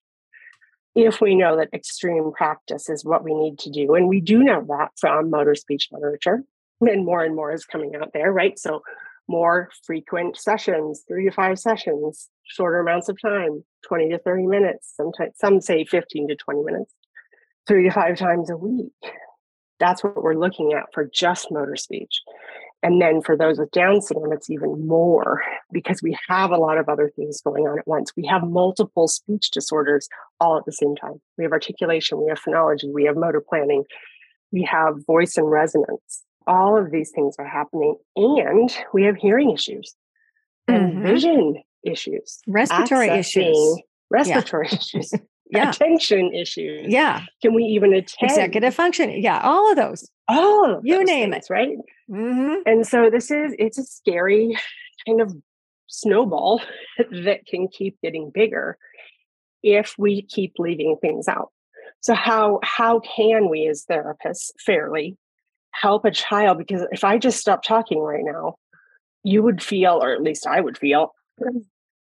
[0.93, 4.43] If we know that extreme practice is what we need to do, and we do
[4.43, 6.43] know that from motor speech literature,
[6.81, 8.59] and more and more is coming out there, right?
[8.59, 8.81] So
[9.27, 14.93] more frequent sessions, three to five sessions, shorter amounts of time, 20 to 30 minutes,
[14.95, 16.93] sometimes some say 15 to 20 minutes,
[17.71, 18.91] three to five times a week.
[19.79, 22.21] That's what we're looking at for just motor speech.
[22.83, 26.77] And then for those with Down syndrome, it's even more because we have a lot
[26.77, 28.11] of other things going on at once.
[28.17, 30.09] We have multiple speech disorders
[30.41, 31.21] all at the same time.
[31.37, 33.85] We have articulation, we have phonology, we have motor planning,
[34.51, 36.23] we have voice and resonance.
[36.47, 37.95] All of these things are happening.
[38.17, 39.95] And we have hearing issues
[40.67, 41.03] and mm-hmm.
[41.03, 44.77] vision issues, respiratory issues, respiratory yeah.
[44.81, 45.13] issues
[45.51, 45.69] yeah.
[45.69, 46.87] attention issues.
[46.87, 47.25] Yeah.
[47.41, 48.31] Can we even attend?
[48.31, 49.21] Executive function.
[49.21, 49.41] Yeah.
[49.43, 50.09] All of those.
[50.27, 51.53] All of you name things, it.
[51.53, 51.77] Right.
[52.09, 52.61] Mm-hmm.
[52.65, 54.57] And so this is, it's a scary
[55.05, 55.35] kind of
[55.87, 56.61] snowball
[56.97, 58.77] that can keep getting bigger
[59.63, 61.51] if we keep leaving things out.
[61.99, 65.17] So how how can we as therapists fairly
[65.71, 68.55] help a child because if I just stop talking right now,
[69.23, 71.13] you would feel or at least I would feel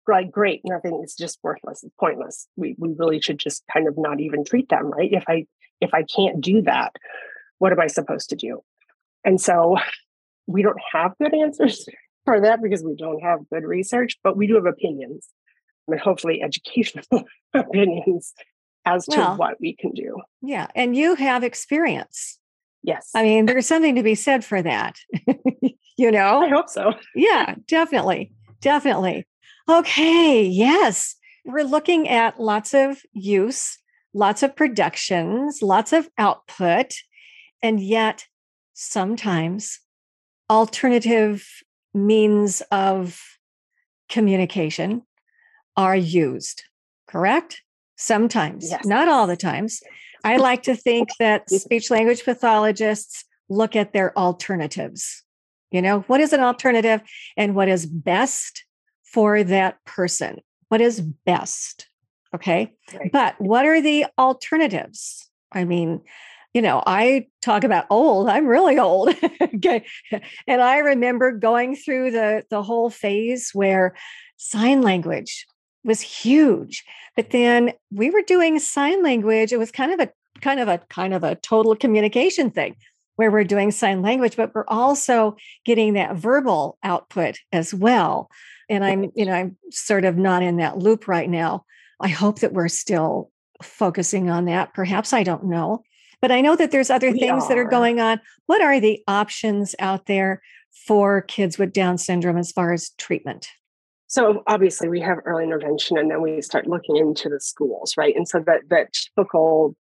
[0.07, 2.47] like great nothing is just worthless it's pointless.
[2.55, 5.11] We, we really should just kind of not even treat them right?
[5.11, 5.45] If i
[5.81, 6.95] if i can't do that
[7.57, 8.61] what am i supposed to do?
[9.23, 9.77] And so
[10.47, 11.87] we don't have good answers
[12.25, 15.27] for that because we don't have good research but we do have opinions.
[15.87, 17.05] And hopefully educational
[17.53, 18.33] opinions
[18.85, 20.21] as to well, what we can do.
[20.41, 22.39] Yeah and you have experience.
[22.83, 23.09] Yes.
[23.15, 24.97] I mean there's something to be said for that
[25.97, 26.41] you know?
[26.41, 26.93] I hope so.
[27.15, 29.25] Yeah definitely definitely
[29.69, 31.15] Okay, yes.
[31.43, 33.77] We're looking at lots of use,
[34.13, 36.93] lots of productions, lots of output,
[37.63, 38.25] and yet
[38.73, 39.79] sometimes
[40.49, 41.47] alternative
[41.93, 43.19] means of
[44.09, 45.01] communication
[45.75, 46.63] are used,
[47.07, 47.61] correct?
[47.95, 48.85] Sometimes, yes.
[48.85, 49.81] not all the times.
[50.23, 55.23] I like to think that speech language pathologists look at their alternatives.
[55.71, 57.01] You know, what is an alternative
[57.35, 58.64] and what is best
[59.15, 60.41] for that person?
[60.67, 61.87] What is best?
[62.33, 62.73] Okay.
[62.93, 63.09] Right.
[63.13, 65.29] But what are the alternatives?
[65.53, 66.01] I mean,
[66.53, 69.15] you know, I talk about old, I'm really old.
[69.41, 69.85] okay.
[70.47, 73.95] And I remember going through the the whole phase where
[74.35, 75.47] sign language
[75.85, 76.83] was huge.
[77.15, 79.53] But then we were doing sign language.
[79.53, 82.75] It was kind of a kind of a kind of a total communication thing
[83.15, 88.29] where we're doing sign language, but we're also getting that verbal output as well
[88.69, 91.65] and i'm you know i'm sort of not in that loop right now.
[91.99, 93.31] I hope that we're still
[93.63, 94.73] focusing on that.
[94.73, 95.83] Perhaps i don't know
[96.21, 97.49] but i know that there's other we things are.
[97.49, 97.65] that are.
[97.65, 98.19] going on.
[98.47, 100.41] What are the options out there
[100.87, 103.47] for kids with down syndrome as far as treatment?
[104.07, 108.15] So obviously we have early intervention and then we start looking into the schools right?
[108.15, 109.75] And so that that typical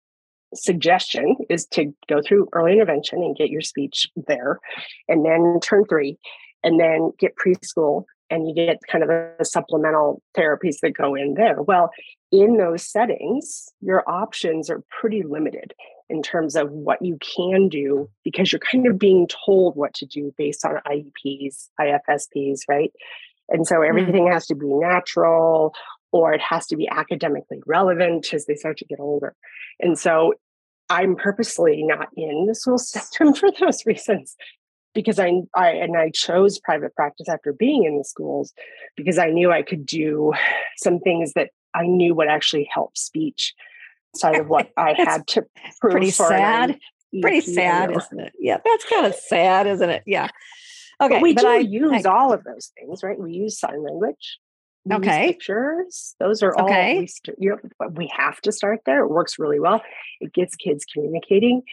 [0.53, 4.59] suggestion is to go through early intervention and get your speech there
[5.07, 6.17] and then turn three
[6.63, 11.35] and then get preschool and you get kind of the supplemental therapies that go in
[11.35, 11.61] there.
[11.61, 11.91] Well,
[12.31, 15.75] in those settings, your options are pretty limited
[16.09, 20.07] in terms of what you can do because you're kind of being told what to
[20.07, 22.91] do based on IEPs, IFSPs, right?
[23.49, 23.87] And so hmm.
[23.87, 24.33] everything mm.
[24.33, 25.75] has to be natural
[26.11, 29.35] or it has to be academically relevant as they start to get older.
[29.79, 30.33] And so
[30.89, 34.35] I'm purposely not in the school system for those reasons
[34.93, 38.53] because I, I and I chose private practice after being in the schools
[38.95, 40.33] because I knew I could do
[40.77, 43.53] some things that I knew would actually help speech
[44.15, 45.45] side of what I had to
[45.81, 46.79] prove pretty sad
[47.21, 50.29] pretty sad isn't it yeah that's kind of sad isn't it yeah
[51.01, 53.19] Okay, but we but do I, use I, all of those things, right?
[53.19, 54.39] We use sign language.
[54.85, 55.27] We okay.
[55.27, 56.15] pictures.
[56.19, 56.65] Those are all.
[56.65, 56.99] Okay.
[56.99, 59.03] We, st- you know, we have to start there.
[59.03, 59.81] It works really well.
[60.19, 61.63] It gets kids communicating.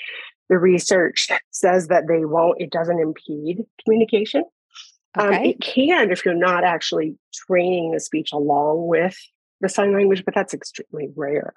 [0.51, 2.61] The research says that they won't.
[2.61, 4.45] It doesn't impede communication.
[5.19, 5.37] Um, okay.
[5.37, 9.17] Um, it can if you're not actually training the speech along with
[9.63, 11.55] the sign language, but that's extremely rare.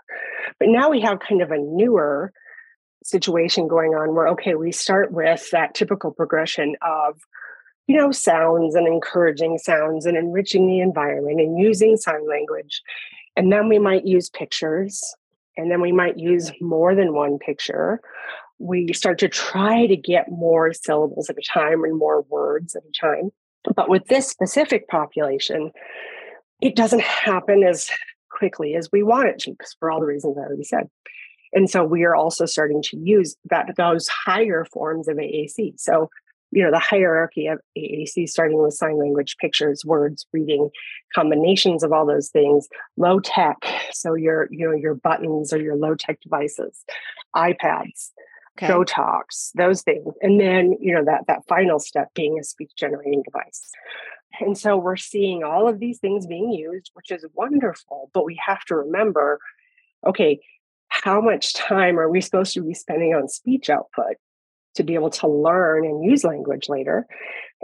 [0.60, 2.32] But now we have kind of a newer
[3.04, 7.20] situation going on where, okay, we start with that typical progression of,
[7.88, 12.82] you know, sounds and encouraging sounds and enriching the environment and using sign language.
[13.36, 15.16] And then we might use pictures,
[15.58, 18.00] and then we might use more than one picture.
[18.64, 22.84] We start to try to get more syllables at a time and more words at
[22.84, 23.30] a time.
[23.76, 25.72] But with this specific population,
[26.62, 27.90] it doesn't happen as
[28.30, 30.90] quickly as we want it to, for all the reasons I already said.
[31.52, 35.74] And so we are also starting to use that those higher forms of AAC.
[35.78, 36.10] So,
[36.52, 40.70] you know, the hierarchy of AAC, starting with sign language, pictures, words, reading,
[41.14, 43.58] combinations of all those things, low tech.
[43.92, 46.84] So your, you know, your buttons or your low tech devices,
[47.36, 48.12] iPads,
[48.58, 48.68] okay.
[48.68, 50.14] Go Talks, those things.
[50.22, 53.72] And then, you know, that that final step being a speech generating device.
[54.40, 58.10] And so we're seeing all of these things being used, which is wonderful.
[58.14, 59.40] But we have to remember
[60.06, 60.40] okay,
[60.90, 64.16] how much time are we supposed to be spending on speech output
[64.76, 67.08] to be able to learn and use language later?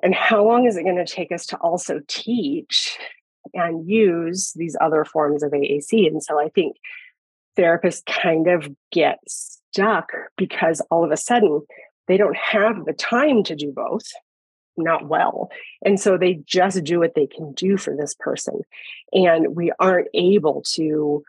[0.02, 2.98] And how long is it going to take us to also teach
[3.54, 6.08] and use these other forms of AAC?
[6.08, 6.78] And so I think
[7.58, 9.20] therapists kind of get
[9.72, 11.62] stuck because all of a sudden
[12.08, 14.06] they don't have the time to do both
[14.80, 15.52] not well.
[15.84, 18.62] And so they just do what they can do for this person.
[19.14, 21.24] And we aren't able to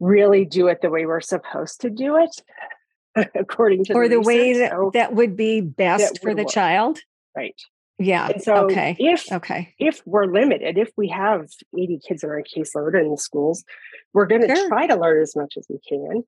[0.00, 4.20] really do it the way we're supposed to do it, according to or the, the
[4.20, 6.52] way that, so that would be best for the work.
[6.52, 6.98] child.
[7.36, 7.60] Right.
[7.98, 8.28] Yeah.
[8.28, 8.96] And so okay.
[8.98, 9.74] if okay.
[9.78, 13.64] if we're limited, if we have 80 kids in our caseload in schools,
[14.12, 14.68] we're going to sure.
[14.68, 16.22] try to learn as much as we can.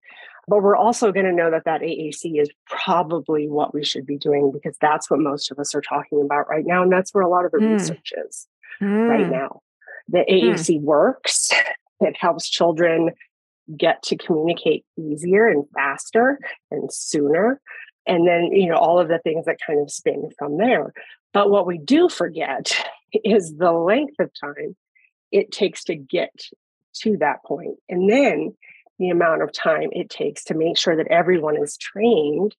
[0.50, 4.18] But we're also going to know that that AAC is probably what we should be
[4.18, 6.82] doing because that's what most of us are talking about right now.
[6.82, 7.74] And that's where a lot of the mm.
[7.74, 8.48] research is
[8.82, 9.08] mm.
[9.08, 9.60] right now.
[10.08, 10.82] The AAC mm.
[10.82, 11.52] works,
[12.00, 13.10] it helps children
[13.76, 16.40] get to communicate easier and faster
[16.72, 17.60] and sooner.
[18.04, 20.92] And then, you know, all of the things that kind of spin from there.
[21.32, 22.72] But what we do forget
[23.12, 24.74] is the length of time
[25.30, 26.34] it takes to get
[27.02, 27.76] to that point.
[27.88, 28.56] And then
[29.00, 32.54] the amount of time it takes to make sure that everyone is trained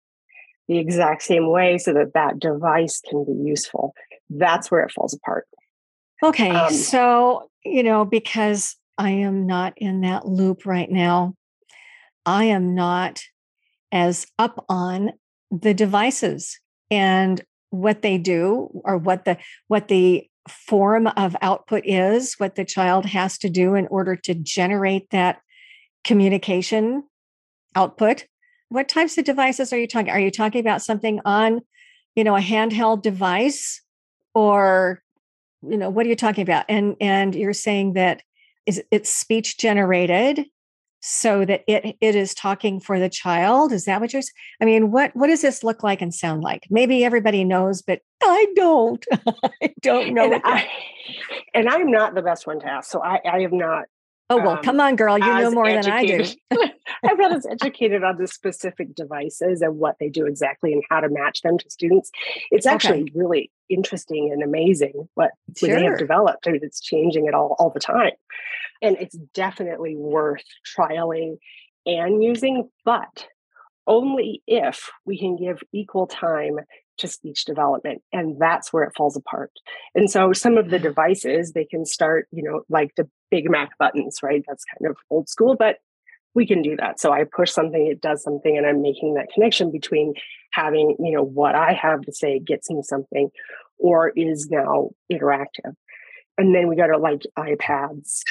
[0.67, 3.93] the exact same way so that that device can be useful.
[4.29, 5.47] That's where it falls apart.
[6.23, 6.49] Okay.
[6.49, 11.35] Um, so, you know, because I am not in that loop right now,
[12.25, 13.21] I am not
[13.91, 15.11] as up on
[15.51, 22.35] the devices and what they do or what the what the form of output is
[22.37, 25.39] what the child has to do in order to generate that
[26.03, 27.03] communication
[27.75, 28.25] output
[28.69, 31.61] what types of devices are you talking are you talking about something on
[32.15, 33.81] you know a handheld device
[34.33, 35.01] or
[35.61, 36.65] you know what are you talking about?
[36.69, 38.23] And and you're saying that
[38.65, 40.45] is it's speech generated
[41.01, 43.71] so that it it is talking for the child?
[43.71, 44.21] Is that what you're
[44.61, 46.63] i mean what what does this look like and sound like?
[46.69, 49.05] Maybe everybody knows but i don't.
[49.61, 50.33] I don't know.
[50.33, 50.69] And, I,
[51.53, 53.85] and i'm not the best one to ask so i i have not
[54.31, 55.17] Oh, well, um, come on, girl.
[55.17, 56.37] You know more educated.
[56.49, 56.71] than I do.
[57.03, 61.01] I'm not as educated on the specific devices and what they do exactly and how
[61.01, 62.11] to match them to students.
[62.49, 63.11] It's actually okay.
[63.13, 65.75] really interesting and amazing what sure.
[65.75, 66.47] they have developed.
[66.47, 68.11] I mean, it's changing it all, all the time.
[68.81, 71.37] And it's definitely worth trialing
[71.85, 73.27] and using, but
[73.85, 76.59] only if we can give equal time
[77.01, 79.51] to speech development and that's where it falls apart.
[79.95, 80.83] And so some of the mm.
[80.83, 84.43] devices they can start you know like the BIGmack buttons right?
[84.47, 85.77] That's kind of old school but
[86.33, 86.99] we can do that.
[86.99, 90.13] So i push something it does something and i'm making that connection between
[90.53, 93.29] having you know what i have to say gets me something
[93.81, 95.73] or is now interactive.
[96.37, 98.21] And then we go to like ipads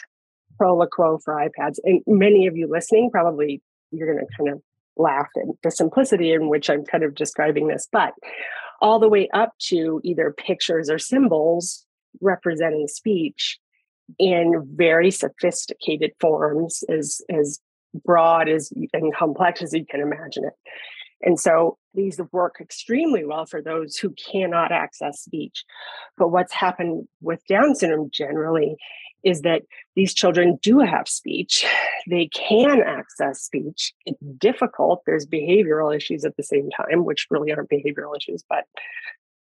[0.61, 1.77] proloquo for ipads.
[1.85, 4.63] And many of you listening probably you're going to kind of
[4.97, 8.13] laugh at the simplicity in which I'm kind of describing this, but
[8.81, 11.85] all the way up to either pictures or symbols
[12.21, 13.59] representing speech
[14.19, 17.61] in very sophisticated forms, as as
[18.05, 20.55] broad as and complex as you can imagine it.
[21.23, 25.65] And so these work extremely well for those who cannot access speech.
[26.17, 28.77] But what's happened with Down syndrome generally
[29.23, 29.63] is that
[29.97, 31.67] these children do have speech.
[32.09, 33.93] They can access speech.
[34.07, 35.03] It's difficult.
[35.05, 38.65] There's behavioral issues at the same time, which really aren't behavioral issues, but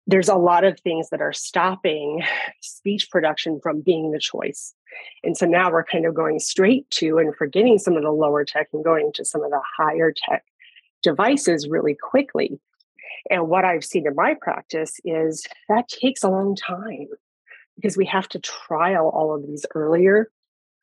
[0.06, 2.22] there's a lot of things that are stopping
[2.60, 4.74] speech production from being the choice.
[5.22, 8.44] And so now we're kind of going straight to and forgetting some of the lower
[8.44, 10.44] tech and going to some of the higher tech
[11.04, 12.58] devices really quickly.
[13.30, 17.06] And what I've seen in my practice is that takes a long time
[17.76, 20.30] because we have to trial all of these earlier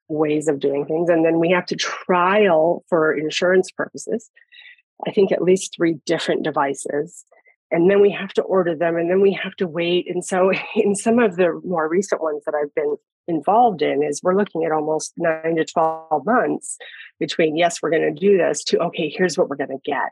[0.08, 1.10] ways of doing things.
[1.10, 4.30] And then we have to trial for insurance purposes,
[5.08, 7.26] I think at least three different devices.
[7.70, 10.08] And then we have to order them and then we have to wait.
[10.10, 12.96] And so, in some of the more recent ones that I've been
[13.28, 16.78] involved in, is we're looking at almost nine to 12 months
[17.20, 20.12] between, yes, we're going to do this, to, okay, here's what we're going to get.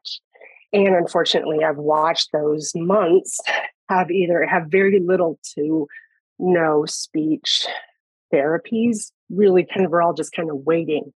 [0.72, 3.40] And unfortunately, I've watched those months
[3.90, 5.88] have either have very little to
[6.38, 7.66] no speech
[8.34, 9.12] therapies.
[9.30, 11.12] Really kind of we're all just kind of waiting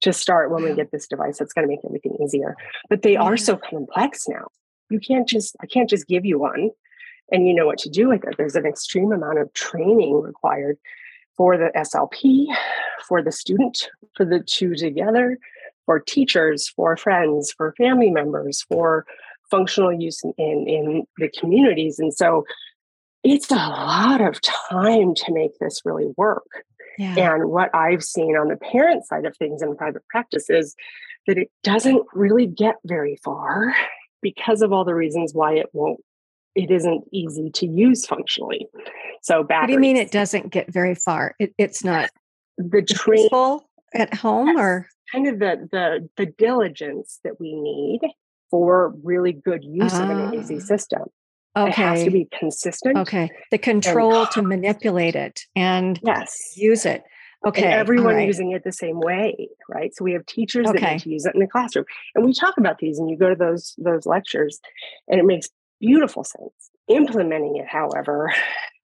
[0.00, 2.56] to start when we get this device that's going to make everything easier.
[2.88, 4.48] But they are so complex now.
[4.90, 6.70] You can't just i can't just give you one
[7.30, 8.36] and you know what to do with it.
[8.36, 10.78] There's an extreme amount of training required
[11.38, 12.46] for the slp
[13.06, 15.38] for the student for the two together
[15.86, 19.06] for teachers for friends for family members for
[19.50, 22.44] functional use in, in, in the communities and so
[23.24, 26.64] it's a lot of time to make this really work
[26.98, 27.32] yeah.
[27.32, 30.74] And what I've seen on the parent side of things in private practice is
[31.28, 33.72] that it doesn't really get very far
[34.20, 36.00] because of all the reasons why it won't
[36.58, 38.66] it isn't easy to use functionally.
[39.22, 39.60] So batteries.
[39.60, 41.36] What do you mean it doesn't get very far?
[41.38, 42.10] It, it's not
[42.56, 43.28] the train
[43.94, 48.00] at home or kind of the the the diligence that we need
[48.50, 50.64] for really good use uh, of an AAC ah.
[50.64, 51.02] system.
[51.56, 51.68] Okay.
[51.68, 52.98] It has to be consistent.
[52.98, 53.30] Okay.
[53.50, 56.54] The control and, to manipulate it and yes.
[56.56, 57.04] use it.
[57.46, 57.64] Okay.
[57.64, 58.26] And everyone right.
[58.26, 59.94] using it the same way, right?
[59.94, 60.80] So we have teachers okay.
[60.80, 61.84] that need to use it in the classroom.
[62.14, 64.60] And we talk about these and you go to those those lectures
[65.08, 65.48] and it makes
[65.80, 66.70] beautiful sense.
[66.88, 68.32] Implementing it, however,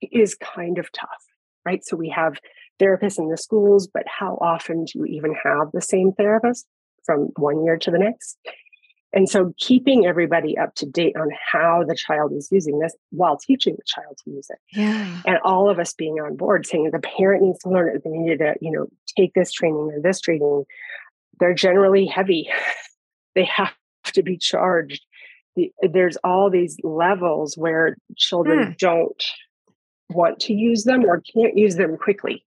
[0.01, 1.23] is kind of tough,
[1.65, 1.83] right?
[1.83, 2.39] So we have
[2.79, 6.65] therapists in the schools, but how often do you even have the same therapist
[7.03, 8.37] from one year to the next?
[9.15, 13.37] And so keeping everybody up to date on how the child is using this while
[13.37, 14.59] teaching the child to use it.
[14.73, 15.21] Yeah.
[15.25, 18.09] And all of us being on board saying the parent needs to learn it, they
[18.09, 20.65] need to, you know, take this training or this training.
[21.39, 22.49] They're generally heavy.
[23.35, 23.73] They have
[24.13, 25.05] to be charged.
[25.81, 28.71] There's all these levels where children hmm.
[28.77, 29.23] don't
[30.09, 32.45] want to use them or can't use them quickly.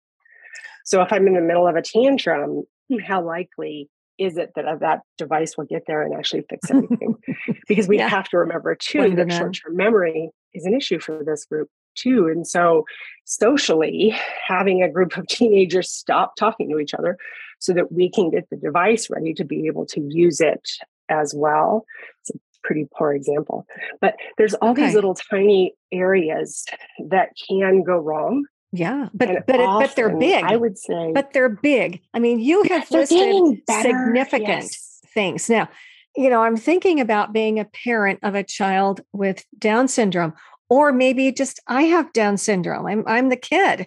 [0.85, 2.64] So if I'm in the middle of a tantrum,
[3.07, 3.88] how likely
[4.19, 7.17] is it that uh, that device will get there and actually fix everything?
[7.69, 8.09] because we yeah.
[8.09, 12.29] have to remember too that short-term memory is an issue for this group too.
[12.29, 12.85] And so
[13.25, 17.17] socially, having a group of teenagers stop talking to each other
[17.59, 20.69] so that we can get the device ready to be able to use it
[21.09, 21.85] as well.
[22.21, 23.66] It's a pretty poor example.
[24.00, 24.87] But there's all okay.
[24.87, 26.64] these little tiny areas
[26.98, 30.42] that can go wrong yeah, but and but often, but they're big.
[30.42, 32.00] I would say, but they're big.
[32.12, 35.00] I mean, you have listed significant yes.
[35.14, 35.48] things.
[35.48, 35.68] Now,
[36.16, 40.33] you know, I'm thinking about being a parent of a child with Down syndrome,
[40.68, 42.85] or maybe just I have Down syndrome.
[42.87, 43.87] I'm I'm the kid,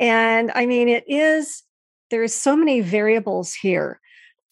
[0.00, 1.62] and I mean, it is.
[2.10, 4.00] There's so many variables here,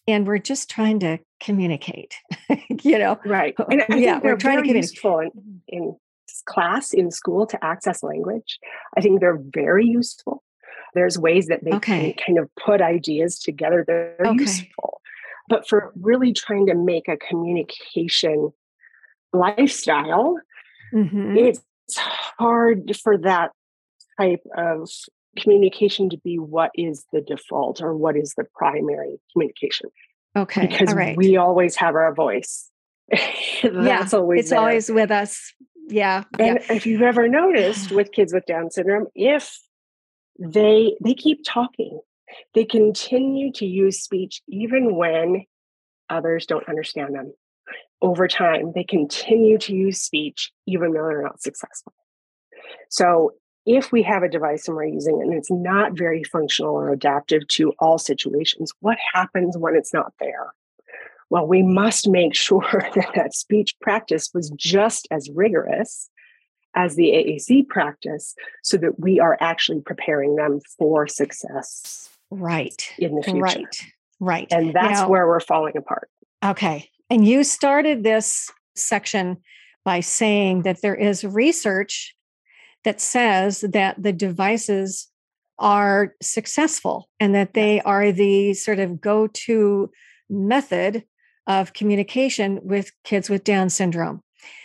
[0.07, 2.15] and we're just trying to communicate.
[2.83, 3.55] you know, right?
[3.69, 4.91] And I yeah, we're trying to communicate.
[4.91, 5.95] Useful in, in
[6.45, 8.59] class in school to access language.
[8.97, 10.43] I think they're very useful.
[10.93, 12.13] There's ways that they okay.
[12.13, 13.83] can kind of put ideas together.
[13.85, 14.39] They're okay.
[14.39, 15.01] useful.
[15.49, 18.51] But for really trying to make a communication
[19.33, 20.37] lifestyle,
[20.93, 21.37] mm-hmm.
[21.37, 21.61] it's
[21.97, 23.51] hard for that
[24.19, 24.89] type of
[25.37, 29.89] communication to be what is the default or what is the primary communication.
[30.35, 30.67] Okay.
[30.67, 32.69] Because we always have our voice.
[33.63, 34.59] yeah, always it's there.
[34.59, 35.53] always with us
[35.87, 36.23] yeah.
[36.39, 36.75] And yeah.
[36.75, 39.59] if you've ever noticed with kids with Down syndrome, if
[40.39, 41.99] they they keep talking,
[42.53, 45.45] they continue to use speech even when
[46.09, 47.33] others don't understand them.
[48.01, 51.93] Over time, they continue to use speech even though they're not successful.
[52.89, 53.31] So
[53.65, 56.91] if we have a device and we're using it and it's not very functional or
[56.91, 60.53] adaptive to all situations, what happens when it's not there?
[61.33, 66.09] well, we must make sure that that speech practice was just as rigorous
[66.75, 72.09] as the AAC practice so that we are actually preparing them for success.
[72.29, 72.87] Right.
[72.99, 73.39] In the future.
[73.39, 73.77] Right.
[74.19, 74.47] Right.
[74.51, 76.09] And that's now, where we're falling apart.
[76.45, 76.89] Okay.
[77.09, 79.37] And you started this section
[79.83, 82.15] by saying that there is research
[82.83, 85.07] that says that the devices
[85.59, 89.89] are successful and that they are the sort of go to
[90.29, 91.03] method
[91.47, 94.21] of communication with kids with Down syndrome.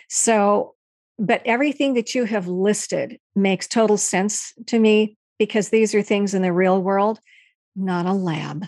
[0.09, 0.75] So,
[1.17, 6.33] but everything that you have listed makes total sense to me because these are things
[6.33, 7.19] in the real world,
[7.75, 8.65] not a lab.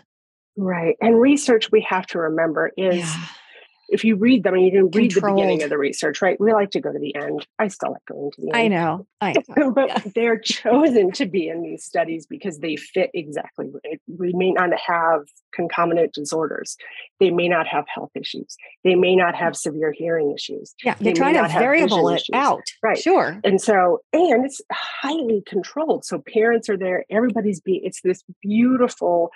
[0.58, 0.95] Right.
[1.02, 3.26] And research, we have to remember, is yeah
[3.92, 5.38] if you read them and you didn't read Controlled.
[5.38, 6.39] the beginning of the research, right?
[6.39, 7.46] We like to go to the end.
[7.60, 8.56] I still like going to the end.
[8.56, 9.06] I know.
[9.20, 9.72] I know.
[9.72, 10.02] but yeah.
[10.16, 13.68] they're chosen to be in these studies because they fit exactly.
[14.08, 15.22] We may not have
[15.54, 16.78] concomitant disorders.
[17.20, 18.56] They may not have health issues.
[18.84, 20.74] They may not have severe hearing issues.
[20.84, 22.30] Yeah, they're trying to variable it issues.
[22.34, 22.64] out.
[22.82, 22.98] Right.
[22.98, 23.39] Sure.
[23.44, 26.06] And so, and it's highly controlled.
[26.06, 27.06] So parents are there.
[27.10, 27.82] Everybody's be.
[27.84, 29.32] It's this beautiful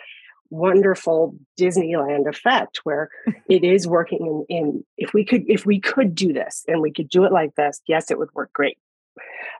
[0.49, 3.09] wonderful Disneyland effect where
[3.49, 6.91] it is working in, in if we could if we could do this and we
[6.91, 8.77] could do it like this, yes, it would work great.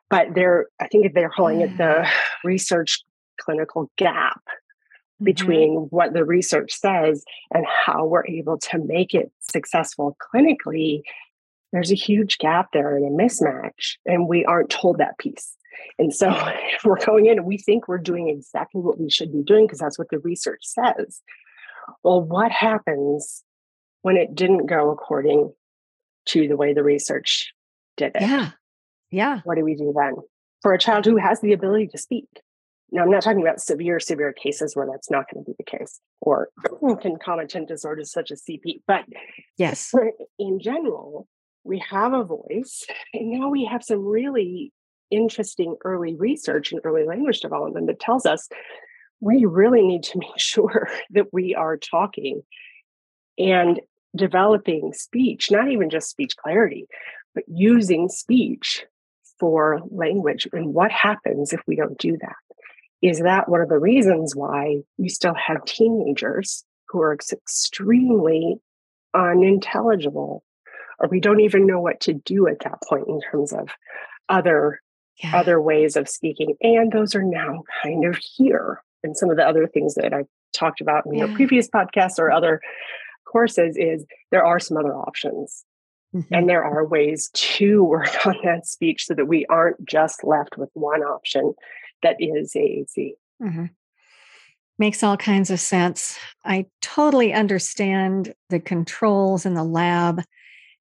[0.10, 2.08] But they're I think they're calling it the
[2.44, 3.04] research
[3.40, 5.26] clinical gap mm-hmm.
[5.26, 7.24] between what the research says
[7.54, 11.02] and how we're able to make it successful clinically
[11.74, 15.55] there's a huge gap there and a mismatch and we aren't told that piece
[15.98, 16.34] and so
[16.86, 19.80] we're going in and we think we're doing exactly what we should be doing because
[19.80, 21.22] that's what the research says.
[22.04, 23.44] Well, what happens
[24.02, 25.54] when it didn't go according
[26.28, 27.54] to the way the research
[27.98, 28.22] did it?
[28.22, 28.52] Yeah.
[29.12, 29.42] Yeah.
[29.44, 30.16] What do we do then?
[30.62, 32.28] For a child who has the ability to speak.
[32.92, 35.78] Now, I'm not talking about severe, severe cases where that's not going to be the
[35.78, 36.50] case or
[37.02, 39.06] concomitant disorders such as CP, but
[39.58, 39.92] yes,
[40.40, 41.28] in general,
[41.64, 44.72] we have a voice and now we have some really
[45.12, 48.48] interesting early research and early language development that tells us
[49.20, 52.42] we really need to make sure that we are talking
[53.38, 53.82] and
[54.16, 56.88] developing speech, not even just speech clarity,
[57.34, 58.86] but using speech
[59.40, 60.48] for language.
[60.54, 62.36] And what happens if we don't do that?
[63.02, 68.56] Is that one of the reasons why we still have teenagers who are extremely
[69.14, 70.44] unintelligible,
[71.00, 73.70] or we don't even know what to do at that point in terms of
[74.30, 74.82] other
[75.24, 75.36] yeah.
[75.36, 76.56] other ways of speaking.
[76.62, 78.82] And those are now kind of here.
[79.04, 81.26] And some of the other things that I've talked about in yeah.
[81.26, 82.62] your previous podcasts or other
[83.26, 85.64] courses is there are some other options.
[86.16, 86.34] Mm-hmm.
[86.34, 90.58] And there are ways to work on that speech so that we aren't just left
[90.58, 91.54] with one option
[92.04, 93.14] that is AAC.
[93.42, 93.66] Mm-hmm.
[94.78, 96.18] Makes all kinds of sense.
[96.44, 100.22] I totally understand the controls in the lab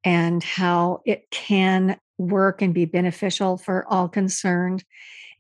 [0.03, 4.85] and how it can work and be beneficial for all concerned.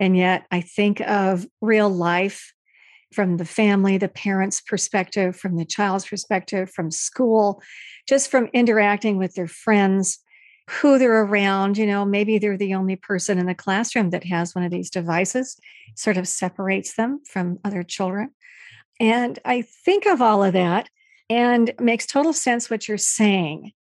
[0.00, 2.52] And yet, I think of real life
[3.12, 7.62] from the family, the parents' perspective, from the child's perspective, from school,
[8.08, 10.18] just from interacting with their friends,
[10.68, 11.78] who they're around.
[11.78, 14.90] You know, maybe they're the only person in the classroom that has one of these
[14.90, 15.56] devices,
[15.94, 18.30] sort of separates them from other children.
[19.00, 20.88] And I think of all of that
[21.30, 23.72] and makes total sense what you're saying.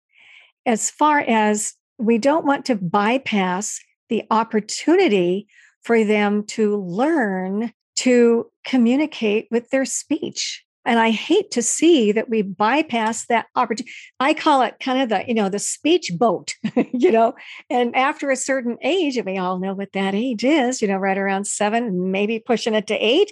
[0.66, 3.80] As far as we don't want to bypass
[4.10, 5.48] the opportunity
[5.84, 10.64] for them to learn to communicate with their speech.
[10.86, 13.92] And I hate to see that we bypass that opportunity.
[14.20, 16.56] I call it kind of the, you know, the speech boat,
[16.94, 17.34] you know,
[17.70, 20.98] and after a certain age, and we all know what that age is, you know,
[20.98, 23.32] right around seven, maybe pushing it to eight,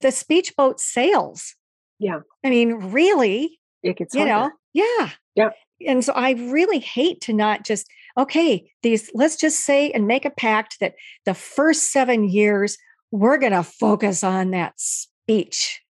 [0.00, 1.56] the speech boat sails.
[1.98, 2.20] Yeah.
[2.44, 4.50] I mean, really, it gets you harder.
[4.50, 5.10] know, yeah.
[5.34, 5.50] Yeah.
[5.86, 10.24] And so I really hate to not just okay, these, let's just say and make
[10.24, 10.94] a pact that
[11.24, 12.76] the first seven years,
[13.10, 15.80] we're going to focus on that speech.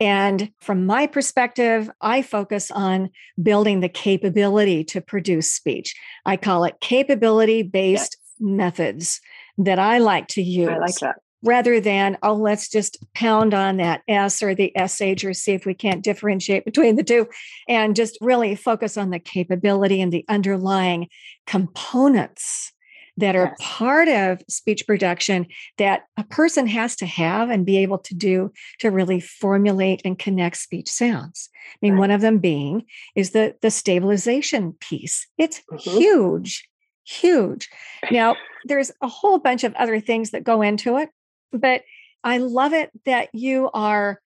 [0.00, 3.10] And from my perspective, I focus on
[3.42, 5.96] building the capability to produce speech.
[6.24, 8.36] I call it capability based yes.
[8.38, 9.20] methods
[9.58, 10.68] that I like to use.
[10.68, 15.24] I like that rather than, oh, let's just pound on that S or the SH
[15.24, 17.28] or see if we can't differentiate between the two
[17.68, 21.08] and just really focus on the capability and the underlying
[21.46, 22.72] components
[23.18, 23.56] that are yes.
[23.60, 28.52] part of speech production that a person has to have and be able to do
[28.78, 31.50] to really formulate and connect speech sounds.
[31.74, 31.98] I mean, right.
[31.98, 32.84] one of them being
[33.16, 35.26] is the the stabilization piece.
[35.36, 35.98] It's mm-hmm.
[35.98, 36.68] huge,
[37.04, 37.68] huge.
[38.10, 41.10] Now, there's a whole bunch of other things that go into it.
[41.52, 41.82] But
[42.24, 44.20] I love it that you are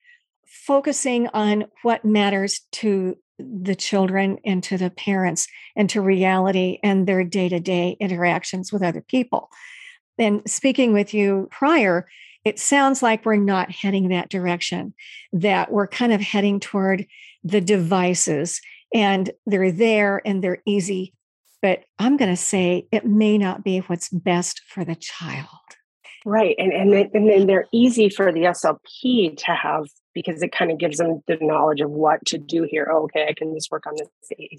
[0.46, 7.06] focusing on what matters to the children and to the parents and to reality and
[7.06, 9.48] their day to day interactions with other people.
[10.18, 12.06] And speaking with you prior,
[12.44, 14.94] it sounds like we're not heading that direction,
[15.32, 17.06] that we're kind of heading toward
[17.44, 18.60] the devices
[18.92, 21.14] and they're there and they're easy.
[21.60, 25.46] But I'm going to say it may not be what's best for the child.
[26.24, 26.54] Right.
[26.58, 30.70] And and then, and then they're easy for the SLP to have because it kind
[30.70, 32.88] of gives them the knowledge of what to do here.
[32.92, 34.08] Oh, okay, I can just work on this.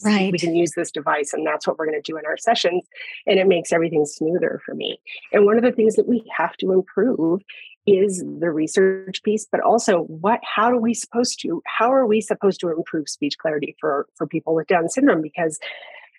[0.03, 0.31] Right.
[0.31, 2.83] We can use this device, and that's what we're going to do in our sessions.
[3.27, 4.99] And it makes everything smoother for me.
[5.31, 7.41] And one of the things that we have to improve
[7.85, 12.21] is the research piece, but also what how are we supposed to, how are we
[12.21, 15.21] supposed to improve speech clarity for, for people with Down syndrome?
[15.21, 15.59] Because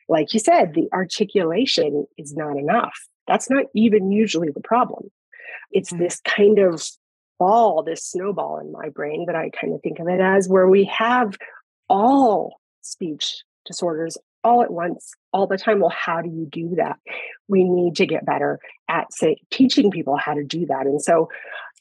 [0.08, 2.94] like you said, the articulation is not enough.
[3.26, 5.10] That's not even usually the problem.
[5.70, 6.02] It's mm-hmm.
[6.02, 6.82] this kind of
[7.38, 10.68] ball, this snowball in my brain that I kind of think of it as, where
[10.68, 11.36] we have
[11.88, 15.80] all speech disorders all at once, all the time.
[15.80, 16.98] Well, how do you do that?
[17.48, 20.86] We need to get better at say teaching people how to do that.
[20.86, 21.30] And so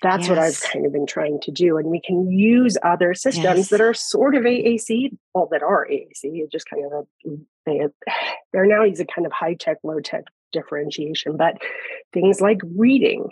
[0.01, 0.30] that's yes.
[0.30, 1.78] what I've kind of been trying to do.
[1.78, 3.69] And we can use other systems yes.
[3.69, 7.82] that are sort of AAC, well, that are AAC, it just kind of a, they,
[8.53, 11.57] they're now using kind of high tech, low tech differentiation, but
[12.13, 13.28] things like reading,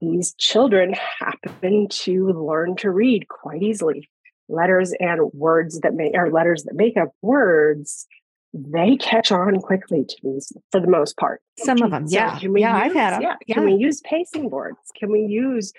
[0.00, 4.08] these children happen to learn to read quite easily.
[4.48, 8.06] Letters and words that make or letters that make up words,
[8.54, 11.42] they catch on quickly to these for the most part.
[11.58, 12.38] Some of them, so yeah.
[12.40, 13.22] yeah, use, I've had them.
[13.22, 13.36] Yeah.
[13.46, 13.54] yeah.
[13.54, 14.78] Can we use pacing boards?
[14.98, 15.72] Can we use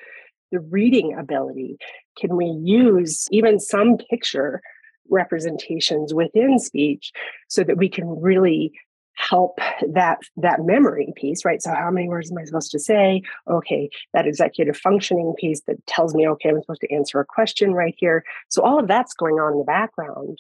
[0.51, 1.78] the reading ability?
[2.17, 4.61] Can we use even some picture
[5.09, 7.11] representations within speech
[7.47, 8.72] so that we can really
[9.20, 9.59] help
[9.91, 11.61] that that memory piece right?
[11.61, 13.22] So how many words am i supposed to say?
[13.49, 17.74] Okay that executive functioning piece that tells me okay i'm supposed to answer a question
[17.74, 18.24] right here.
[18.47, 20.39] So all of that's going on in the background.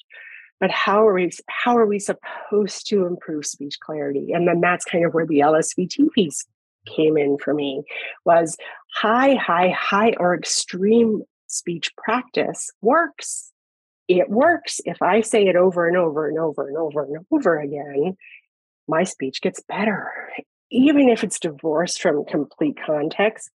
[0.61, 4.31] But how are we how are we supposed to improve speech clarity?
[4.33, 6.45] And then that's kind of where the lsvt piece
[6.85, 7.83] came in for me
[8.25, 8.57] was
[8.95, 13.51] high high high or extreme speech practice works.
[14.07, 17.59] It works if i say it over and over and over and over and over
[17.59, 18.17] again
[18.89, 20.11] my speech gets better.
[20.71, 23.49] Even if it's divorced from complete context,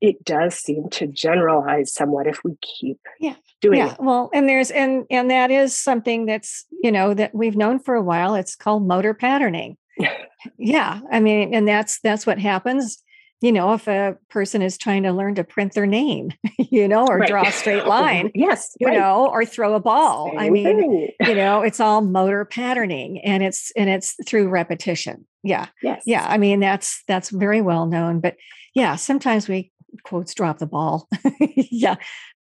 [0.00, 3.36] it does seem to generalize somewhat if we keep yeah.
[3.60, 3.92] doing yeah.
[3.92, 3.98] it.
[4.00, 7.94] Well, and there's and and that is something that's, you know, that we've known for
[7.94, 8.34] a while.
[8.34, 9.76] It's called motor patterning.
[10.58, 11.00] yeah.
[11.10, 13.02] I mean, and that's that's what happens
[13.42, 17.04] you know, if a person is trying to learn to print their name, you know,
[17.08, 17.28] or right.
[17.28, 18.98] draw a straight line, yes, you right.
[18.98, 20.28] know, or throw a ball.
[20.30, 21.10] Same I mean, thing.
[21.28, 25.26] you know, it's all motor patterning and it's and it's through repetition.
[25.42, 25.66] Yeah.
[25.82, 26.04] Yes.
[26.06, 26.24] Yeah.
[26.26, 28.20] I mean, that's that's very well known.
[28.20, 28.36] But
[28.74, 29.72] yeah, sometimes we
[30.04, 31.08] quotes drop the ball.
[31.56, 31.96] yeah.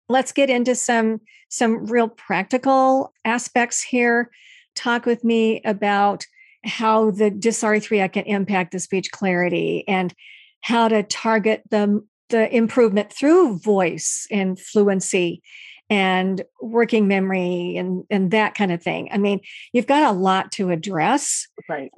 [0.09, 4.29] Let's get into some some real practical aspects here.
[4.75, 6.25] Talk with me about
[6.65, 10.13] how the dysarthria can impact the speech clarity and
[10.61, 15.41] how to target the, the improvement through voice and fluency
[15.89, 19.09] and working memory and, and that kind of thing.
[19.11, 19.41] I mean,
[19.73, 21.47] you've got a lot to address.
[21.67, 21.91] Right.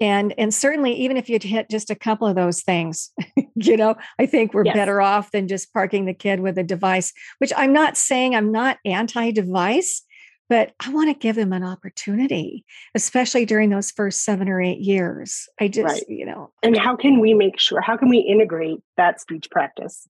[0.00, 3.10] And and certainly even if you'd hit just a couple of those things,
[3.56, 4.76] you know, I think we're yes.
[4.76, 8.52] better off than just parking the kid with a device, which I'm not saying I'm
[8.52, 10.02] not anti-device,
[10.48, 14.80] but I want to give them an opportunity, especially during those first seven or eight
[14.80, 15.48] years.
[15.60, 16.04] I just, right.
[16.08, 16.50] you know.
[16.62, 20.08] And how can we make sure, how can we integrate that speech practice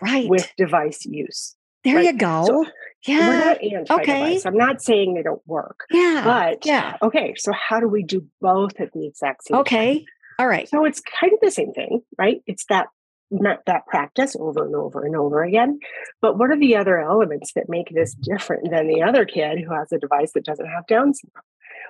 [0.00, 0.28] right.
[0.28, 1.56] with device use?
[1.84, 2.04] There right?
[2.04, 2.44] you go.
[2.46, 2.64] So
[3.06, 3.28] yeah.
[3.28, 4.40] We're not anti okay.
[4.44, 5.80] I'm not saying they don't work.
[5.90, 6.22] Yeah.
[6.24, 6.96] But yeah.
[7.02, 7.34] Okay.
[7.36, 9.76] So how do we do both at the exact same okay.
[9.76, 9.96] time?
[9.96, 10.06] Okay.
[10.38, 10.68] All right.
[10.68, 12.42] So it's kind of the same thing, right?
[12.46, 12.86] It's that
[13.40, 15.78] that practice over and over and over again.
[16.20, 19.74] But what are the other elements that make this different than the other kid who
[19.74, 21.44] has a device that doesn't have Down syndrome?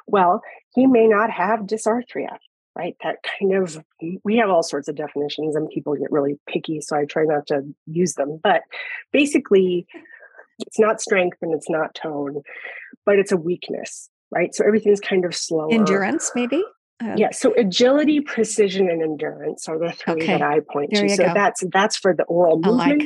[0.07, 0.43] Well,
[0.75, 2.39] he may not have dysarthria,
[2.77, 2.97] right?
[3.03, 3.85] That kind of,
[4.25, 6.81] we have all sorts of definitions and people get really picky.
[6.81, 8.41] So I try not to use them.
[8.43, 8.63] But
[9.13, 9.87] basically,
[10.67, 12.43] it's not strength and it's not tone,
[13.05, 14.55] but it's a weakness, right?
[14.55, 15.69] So everything's kind of slow.
[15.69, 16.63] Endurance, maybe?
[17.03, 17.31] Um, yeah.
[17.33, 20.27] So agility, precision, and endurance are the three okay.
[20.27, 21.17] that I point there to.
[21.17, 21.35] So go.
[21.35, 23.03] that's that's for the oral movement,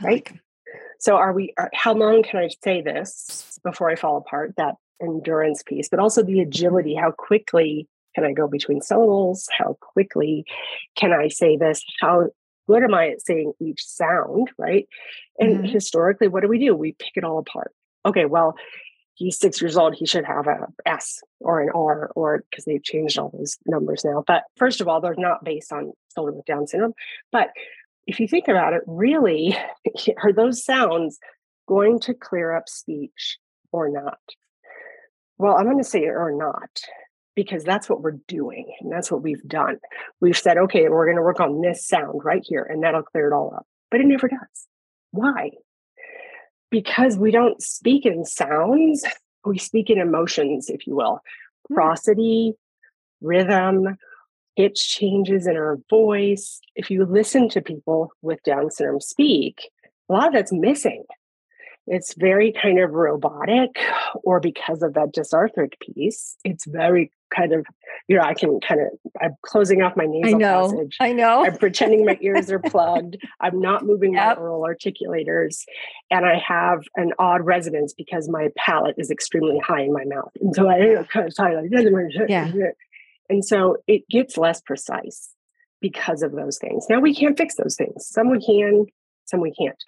[0.00, 0.02] like.
[0.02, 0.12] right?
[0.30, 0.40] Like.
[0.98, 1.54] So are we?
[1.56, 4.54] Are, how long can I say this before I fall apart?
[4.56, 6.94] That endurance piece, but also the agility.
[6.94, 9.48] How quickly can I go between syllables?
[9.56, 10.44] How quickly
[10.96, 11.82] can I say this?
[12.00, 12.28] How
[12.68, 14.50] good am I at saying each sound?
[14.58, 14.86] Right.
[15.38, 15.72] And mm-hmm.
[15.72, 16.74] historically, what do we do?
[16.74, 17.72] We pick it all apart.
[18.04, 18.26] Okay.
[18.26, 18.56] Well,
[19.14, 22.82] he's six years old, he should have a S or an R, or because they've
[22.82, 24.24] changed all those numbers now.
[24.26, 26.94] But first of all, they're not based on children with Down syndrome.
[27.30, 27.50] But
[28.06, 29.56] if you think about it, really,
[30.22, 31.18] are those sounds
[31.68, 33.38] going to clear up speech
[33.70, 34.18] or not?
[35.38, 36.80] Well, I'm going to say or not
[37.34, 39.78] because that's what we're doing and that's what we've done.
[40.20, 43.28] We've said, okay, we're going to work on this sound right here and that'll clear
[43.28, 43.66] it all up.
[43.90, 44.66] But it never does.
[45.10, 45.50] Why?
[46.72, 49.04] Because we don't speak in sounds,
[49.44, 51.20] we speak in emotions, if you will.
[51.68, 51.74] Hmm.
[51.74, 52.54] Prosody,
[53.20, 53.96] rhythm,
[54.56, 56.60] pitch changes in our voice.
[56.74, 59.70] If you listen to people with Down syndrome speak,
[60.08, 61.04] a lot of that's missing.
[61.86, 63.76] It's very kind of robotic,
[64.22, 67.66] or because of that dysarthric piece, it's very kind of,
[68.08, 68.86] you know, I can kind of,
[69.20, 70.96] I'm closing off my nasal I know, passage.
[71.00, 71.44] I know.
[71.44, 73.16] I'm pretending my ears are plugged.
[73.40, 74.36] I'm not moving yep.
[74.36, 75.64] my oral articulators.
[76.10, 80.30] And I have an odd resonance because my palate is extremely high in my mouth.
[80.40, 82.50] And so I kind of like, yeah.
[83.28, 85.30] And so it gets less precise
[85.80, 86.86] because of those things.
[86.88, 88.06] Now we can't fix those things.
[88.06, 88.86] Some we can,
[89.32, 89.82] some we can't.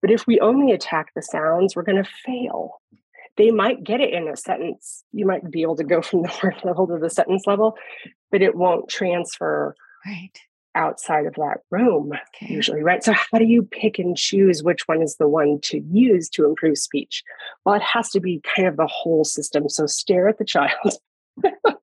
[0.00, 2.80] But if we only attack the sounds, we're going to fail.
[3.36, 5.02] They might get it in a sentence.
[5.12, 7.76] You might be able to go from the word level to the sentence level,
[8.30, 9.74] but it won't transfer
[10.06, 10.38] right
[10.76, 12.54] outside of that room okay.
[12.54, 15.80] usually right so how do you pick and choose which one is the one to
[15.90, 17.24] use to improve speech
[17.64, 20.70] well it has to be kind of the whole system so stare at the child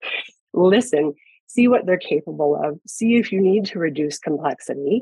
[0.66, 1.14] listen,
[1.48, 5.02] see what they're capable of, see if you need to reduce complexity,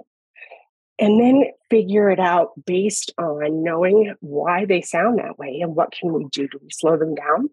[1.00, 5.91] and then figure it out based on knowing why they sound that way and what
[5.91, 6.48] can we do?
[6.48, 7.50] Do we slow them down?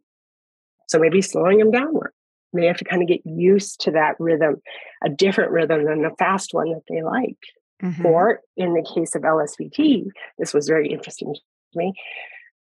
[0.88, 2.12] So maybe slowing them downward.
[2.52, 4.60] They have to kind of get used to that rhythm,
[5.02, 7.38] a different rhythm than the fast one that they like.
[7.82, 8.06] Mm-hmm.
[8.06, 10.06] Or in the case of LSVT,
[10.38, 11.94] this was very interesting to me.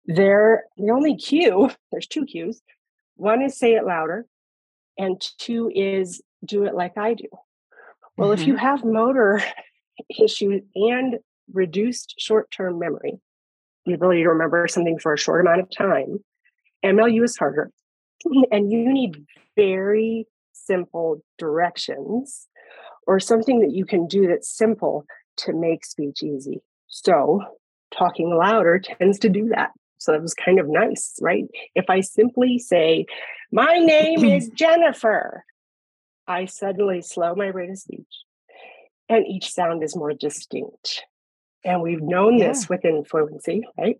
[0.07, 2.61] They're the only cue, there's two cues.
[3.17, 4.27] One is say it louder,
[4.99, 7.29] and two is do it like I do.
[8.17, 8.41] Well, mm-hmm.
[8.41, 8.65] if you mm-hmm.
[8.65, 9.43] have motor
[10.19, 11.17] issues and
[11.53, 13.21] reduced short term memory,
[13.85, 16.19] the ability to remember something for a short amount of time,
[16.85, 17.71] MLU is harder.
[18.51, 19.25] And you need
[19.55, 22.49] very simple directions
[23.07, 25.05] or something that you can do that's simple
[25.37, 26.61] to make speech easy.
[26.89, 27.43] So,
[27.97, 29.71] talking louder tends to do that.
[29.99, 31.45] So that was kind of nice, right?
[31.75, 33.07] If I simply say,
[33.53, 35.45] My name is Jennifer,
[36.27, 38.26] I suddenly slow my rate of speech
[39.09, 41.03] and each sound is more distinct.
[41.65, 42.49] And we've known yeah.
[42.49, 43.99] this within fluency, right?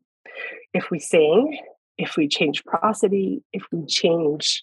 [0.73, 1.59] If we sing,
[1.99, 4.63] if we change prosody, if we change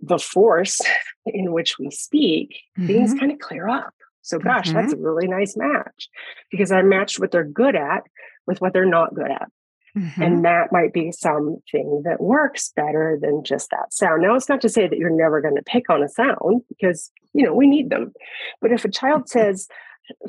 [0.00, 0.80] the force
[1.26, 2.86] in which we speak, mm-hmm.
[2.86, 3.94] things kind of clear up.
[4.22, 4.76] So, gosh, mm-hmm.
[4.76, 6.08] that's a really nice match
[6.50, 8.02] because I matched what they're good at
[8.46, 9.48] with what they're not good at.
[9.96, 10.22] Mm-hmm.
[10.22, 14.22] And that might be something that works better than just that sound.
[14.22, 17.10] Now, it's not to say that you're never going to pick on a sound because,
[17.32, 18.12] you know, we need them.
[18.60, 19.68] But if a child says,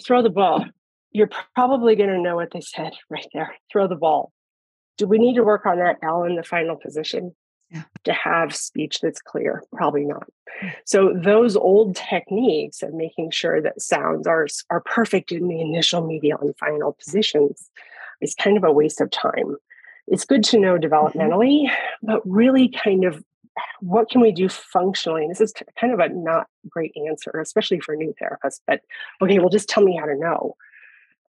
[0.03, 0.66] throw the ball,
[1.12, 4.32] you're probably going to know what they said right there throw the ball.
[4.97, 7.36] Do we need to work on that L in the final position?
[7.72, 7.84] Yeah.
[8.03, 10.28] To have speech that's clear, probably not.
[10.62, 10.74] Mm.
[10.86, 16.05] So those old techniques of making sure that sounds are are perfect in the initial,
[16.05, 17.70] medial, and final positions
[18.22, 19.55] is kind of a waste of time.
[20.07, 20.86] It's good to know mm-hmm.
[20.86, 22.07] developmentally, mm-hmm.
[22.07, 23.24] but really kind of
[23.82, 25.24] what can we do functionally?
[25.24, 28.82] And this is kind of a not great answer, especially for new therapists, but
[29.22, 30.55] okay, well, just tell me how to know.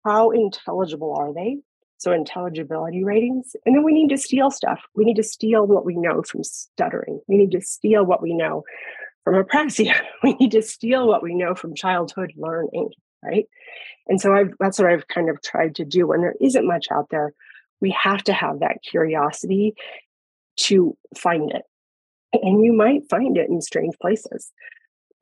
[0.04, 1.58] How intelligible are they?
[1.98, 3.54] So, intelligibility ratings.
[3.66, 4.80] And then we need to steal stuff.
[4.94, 7.20] We need to steal what we know from stuttering.
[7.28, 8.64] We need to steal what we know
[9.24, 9.94] from apraxia.
[10.22, 12.90] We need to steal what we know from childhood learning,
[13.22, 13.46] right?
[14.06, 16.06] And so I've, that's what I've kind of tried to do.
[16.06, 17.32] When there isn't much out there,
[17.80, 19.74] we have to have that curiosity
[20.58, 21.62] to find it.
[22.32, 24.52] And you might find it in strange places,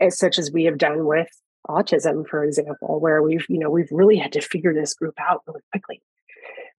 [0.00, 1.28] as such as we have done with
[1.68, 5.42] autism, for example, where we've, you know, we've really had to figure this group out
[5.46, 6.02] really quickly.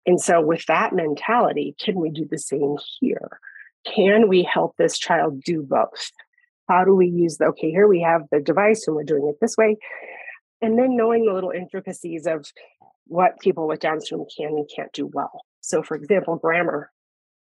[0.05, 3.39] And so with that mentality, can we do the same here?
[3.85, 6.11] Can we help this child do both?
[6.67, 9.37] How do we use the okay, here we have the device and we're doing it
[9.41, 9.77] this way
[10.61, 12.51] and then knowing the little intricacies of
[13.05, 15.41] what people with Down syndrome can and can't do well.
[15.61, 16.91] So, for example, grammar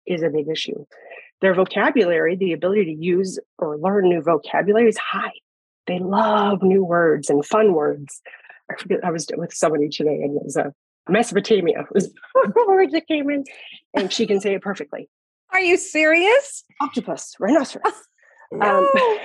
[0.06, 0.84] is a big issue.
[1.40, 5.32] Their vocabulary, the ability to use or learn new vocabulary, is high.
[5.86, 8.20] They love new words and fun words.
[8.70, 10.72] I forget, I was with somebody today and it was a
[11.08, 12.12] Mesopotamia was
[12.66, 13.44] words that came in,
[13.94, 15.08] and she can say it perfectly.
[15.52, 16.64] Are you serious?
[16.80, 17.94] Octopus, rhinoceros.
[18.52, 18.78] no.
[18.78, 18.88] um,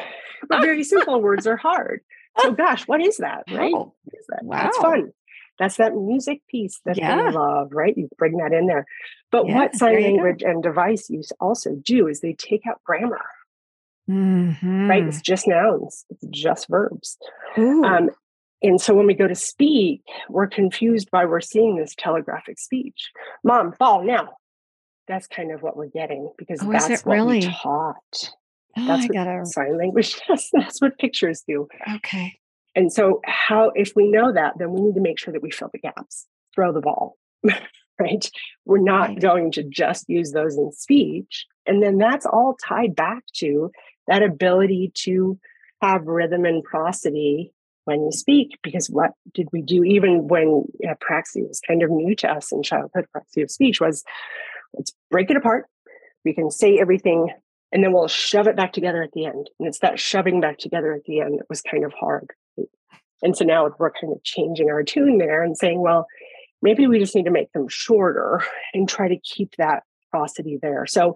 [0.50, 2.02] but very simple words are hard
[2.40, 3.44] so gosh, what is that?
[3.52, 3.74] Right?
[3.76, 4.44] Oh, is that?
[4.44, 4.64] Wow.
[4.64, 5.12] That's fun.
[5.60, 7.16] That's that music piece that yeah.
[7.16, 7.96] they love, right?
[7.96, 8.86] You bring that in there.
[9.32, 10.50] But yeah, what sign language go.
[10.50, 13.22] and device use also do is they take out grammar.
[14.10, 14.90] Mm-hmm.
[14.90, 15.04] Right?
[15.04, 17.18] It's just nouns, it's just verbs.
[17.58, 18.10] Um,
[18.62, 23.12] and so when we go to speak, we're confused by we're seeing this telegraphic speech.
[23.44, 24.30] Mom, fall now.
[25.08, 27.40] That's kind of what we're getting because oh, that's what really?
[27.40, 28.32] we taught.
[28.78, 29.46] Oh, That's I what gotta...
[29.46, 30.50] sign language does.
[30.54, 31.68] That's what pictures do.
[31.96, 32.40] Okay.
[32.76, 35.52] And so, how if we know that, then we need to make sure that we
[35.52, 37.18] fill the gaps, throw the ball,
[38.00, 38.30] right?
[38.66, 39.20] We're not right.
[39.20, 41.46] going to just use those in speech.
[41.66, 43.72] And then that's all tied back to
[44.08, 45.40] that ability to
[45.82, 47.54] have rhythm and prosody
[47.86, 52.16] when you speak because what did we do even when apraxia was kind of new
[52.16, 54.04] to us in childhood apraxia of speech was
[54.74, 55.66] let's break it apart
[56.24, 57.30] we can say everything
[57.74, 60.58] and then we'll shove it back together at the end and it's that shoving back
[60.58, 62.30] together at the end that was kind of hard
[63.22, 66.08] and so now we're kind of changing our tune there and saying well
[66.62, 68.42] maybe we just need to make them shorter
[68.74, 71.16] and try to keep that prosody there so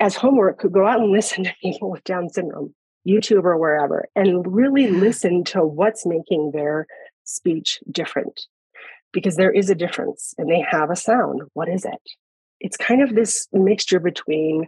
[0.00, 2.74] as homework go out and listen to people with down syndrome
[3.06, 6.86] YouTube or wherever, and really listen to what's making their
[7.24, 8.42] speech different.
[9.12, 11.42] Because there is a difference and they have a sound.
[11.54, 12.02] What is it?
[12.60, 14.66] It's kind of this mixture between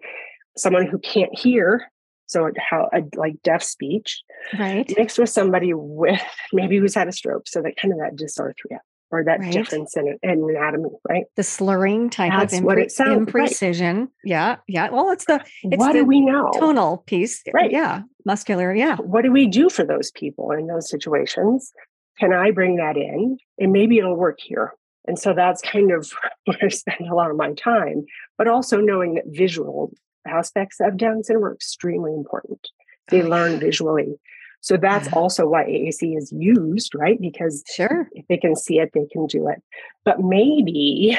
[0.58, 1.90] someone who can't hear,
[2.26, 4.22] so how a, like deaf speech,
[4.58, 6.20] right, mixed with somebody with
[6.52, 8.78] maybe who's had a stroke, so that kind of that dysarthria
[9.10, 9.52] or that right.
[9.52, 11.24] difference in, in anatomy, right?
[11.36, 13.98] The slurring type That's of impre- sounds, imprecision.
[14.00, 14.08] Right.
[14.24, 14.90] Yeah, yeah.
[14.90, 16.50] Well, it's the it's what the do we know?
[16.58, 17.70] Tonal piece, right?
[17.70, 18.74] Yeah, muscular.
[18.74, 18.96] Yeah.
[18.96, 21.72] What do we do for those people in those situations?
[22.20, 24.72] Can I bring that in, and maybe it'll work here?
[25.06, 26.12] And so that's kind of
[26.44, 28.04] where I spend a lot of my time,
[28.36, 29.92] but also knowing that visual
[30.28, 32.68] aspects of Down syndrome are extremely important.
[33.10, 34.18] They oh, learn visually.
[34.60, 35.14] So that's yeah.
[35.14, 37.18] also why AAC is used, right?
[37.20, 39.62] Because sure, if they can see it, they can do it.
[40.04, 41.16] But maybe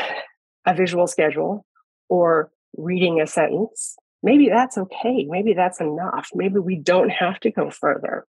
[0.65, 1.65] a visual schedule
[2.09, 5.25] or reading a sentence, maybe that's okay.
[5.29, 6.29] Maybe that's enough.
[6.35, 8.25] Maybe we don't have to go further.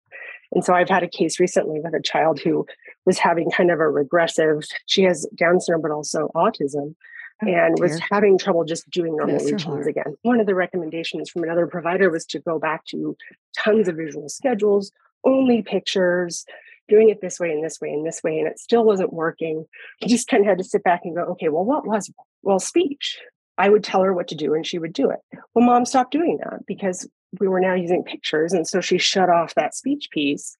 [0.53, 2.67] And so I've had a case recently with a child who
[3.05, 6.95] was having kind of a regressive, she has Down syndrome, but also autism.
[7.43, 7.89] Oh, and dear.
[7.89, 10.17] was having trouble just doing normal routines again.
[10.23, 13.17] One of the recommendations from another provider was to go back to
[13.57, 14.91] tons of visual schedules,
[15.25, 16.45] only pictures,
[16.89, 19.67] doing it this way and this way and this way, and it still wasn't working.
[20.03, 22.11] I just kind of had to sit back and go, okay, well, what was
[22.43, 23.21] well speech?
[23.59, 25.19] I would tell her what to do and she would do it.
[25.55, 27.09] Well, mom stopped doing that because
[27.41, 28.53] we were now using pictures.
[28.53, 30.57] And so she shut off that speech piece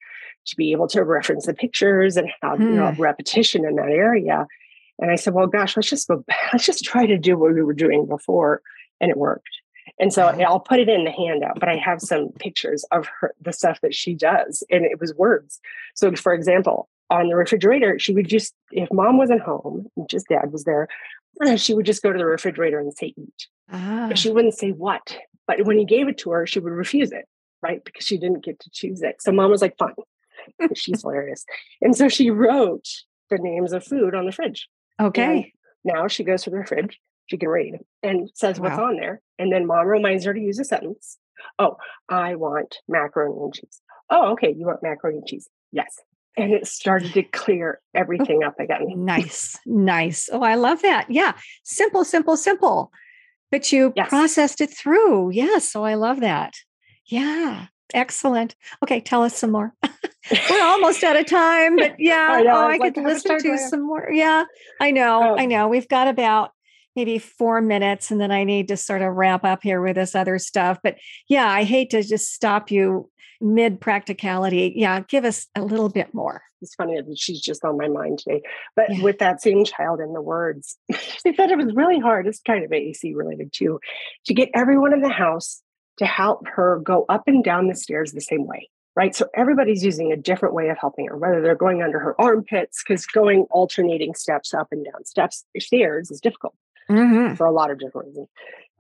[0.47, 2.65] to be able to reference the pictures and have hmm.
[2.65, 3.01] you know, hmm.
[3.01, 4.47] repetition in that area.
[4.99, 6.37] And I said, well, gosh, let's just go back.
[6.53, 8.63] Let's just try to do what we were doing before.
[9.01, 9.49] And it worked.
[10.01, 13.35] And so I'll put it in the handout, but I have some pictures of her,
[13.41, 14.63] the stuff that she does.
[14.71, 15.61] And it was words.
[15.95, 20.53] So, for example, on the refrigerator, she would just, if mom wasn't home, just dad
[20.53, 20.89] was there,
[21.57, 23.47] she would just go to the refrigerator and say eat.
[23.73, 24.07] Ah.
[24.09, 25.17] But she wouldn't say what.
[25.47, 27.27] But when he gave it to her, she would refuse it,
[27.63, 27.83] right?
[27.85, 29.17] Because she didn't get to choose it.
[29.21, 29.95] So mom was like, fine.
[30.75, 31.45] She's hilarious.
[31.81, 32.87] And so she wrote
[33.31, 34.69] the names of food on the fridge.
[35.01, 35.53] Okay.
[35.85, 38.69] And now she goes to the fridge, she can read and says wow.
[38.69, 39.21] what's on there.
[39.39, 41.19] And then mom reminds her to use a sentence.
[41.59, 41.77] Oh,
[42.09, 43.81] I want macaroni and cheese.
[44.11, 44.55] Oh, okay.
[44.57, 45.49] You want macaroni and cheese?
[45.73, 45.95] Yes.
[46.37, 49.05] And it started to clear oh, everything up again.
[49.05, 49.59] nice.
[49.67, 50.29] Nice.
[50.33, 51.11] Oh, I love that.
[51.11, 51.35] Yeah.
[51.65, 52.91] Simple, simple, simple.
[53.51, 54.09] But you yes.
[54.09, 55.31] processed it through.
[55.31, 55.71] Yes.
[55.71, 56.55] So I love that.
[57.07, 57.67] Yeah.
[57.95, 58.55] Excellent.
[58.83, 59.75] Okay, tell us some more.
[60.31, 63.59] We're almost out of time, but yeah, I, know, oh, I, I could listen to
[63.59, 64.11] some more.
[64.13, 64.45] Yeah,
[64.81, 65.39] I know, oh.
[65.39, 65.69] I know.
[65.69, 66.53] We've got about
[66.95, 70.15] maybe four minutes, and then I need to sort of wrap up here with this
[70.15, 70.79] other stuff.
[70.83, 70.97] But
[71.29, 73.11] yeah, I hate to just stop you
[73.41, 74.75] mid practicality.
[74.77, 76.43] Yeah, give us a little bit more.
[76.61, 78.43] It's funny that she's just on my mind today.
[78.75, 79.03] But yeah.
[79.03, 82.27] with that same child in the words, she said it was really hard.
[82.27, 83.81] It's kind of AAC related too,
[84.27, 85.63] to get everyone in the house
[85.99, 88.69] to help her go up and down the stairs the same way
[88.99, 89.15] right?
[89.15, 92.83] So everybody's using a different way of helping her, whether they're going under her armpits,
[92.83, 96.55] because going alternating steps up and down steps stairs is difficult
[96.91, 97.35] mm-hmm.
[97.37, 98.29] for a lot of different reasons.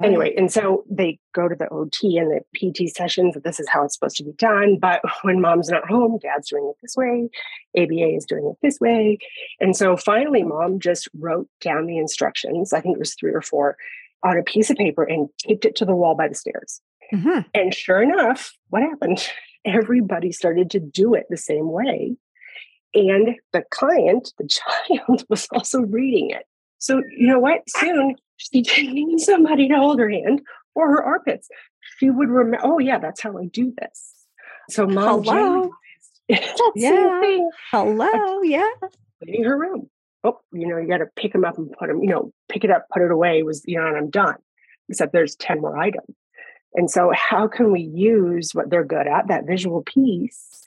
[0.02, 3.36] Anyway, and so they go to the OT and the PT sessions.
[3.44, 4.78] This is how it's supposed to be done.
[4.78, 7.28] But when mom's not home, dad's doing it this way,
[7.76, 9.18] ABA is doing it this way.
[9.60, 12.72] And so finally, mom just wrote down the instructions.
[12.72, 13.76] I think it was three or four
[14.24, 16.80] on a piece of paper and taped it to the wall by the stairs.
[17.12, 17.40] Mm-hmm.
[17.54, 19.26] And sure enough, what happened?
[19.64, 22.16] Everybody started to do it the same way.
[22.94, 24.48] And the client, the
[24.88, 26.44] child, was also reading it.
[26.78, 27.62] So, you know what?
[27.68, 30.42] Soon she didn't need somebody to hold her hand
[30.74, 31.48] or her armpits.
[31.98, 34.14] She would remember, oh, yeah, that's how I do this.
[34.70, 35.70] So, mom, hello.
[36.28, 37.48] yeah.
[37.70, 38.42] Hello.
[38.42, 38.68] Yeah.
[39.22, 39.90] Cleaning her room.
[40.24, 42.64] Oh, you know, you got to pick them up and put them, you know, pick
[42.64, 44.36] it up, put it away was, you know, and I'm done.
[44.88, 46.14] Except there's 10 more items.
[46.74, 50.62] And so, how can we use what they're good at, that visual piece,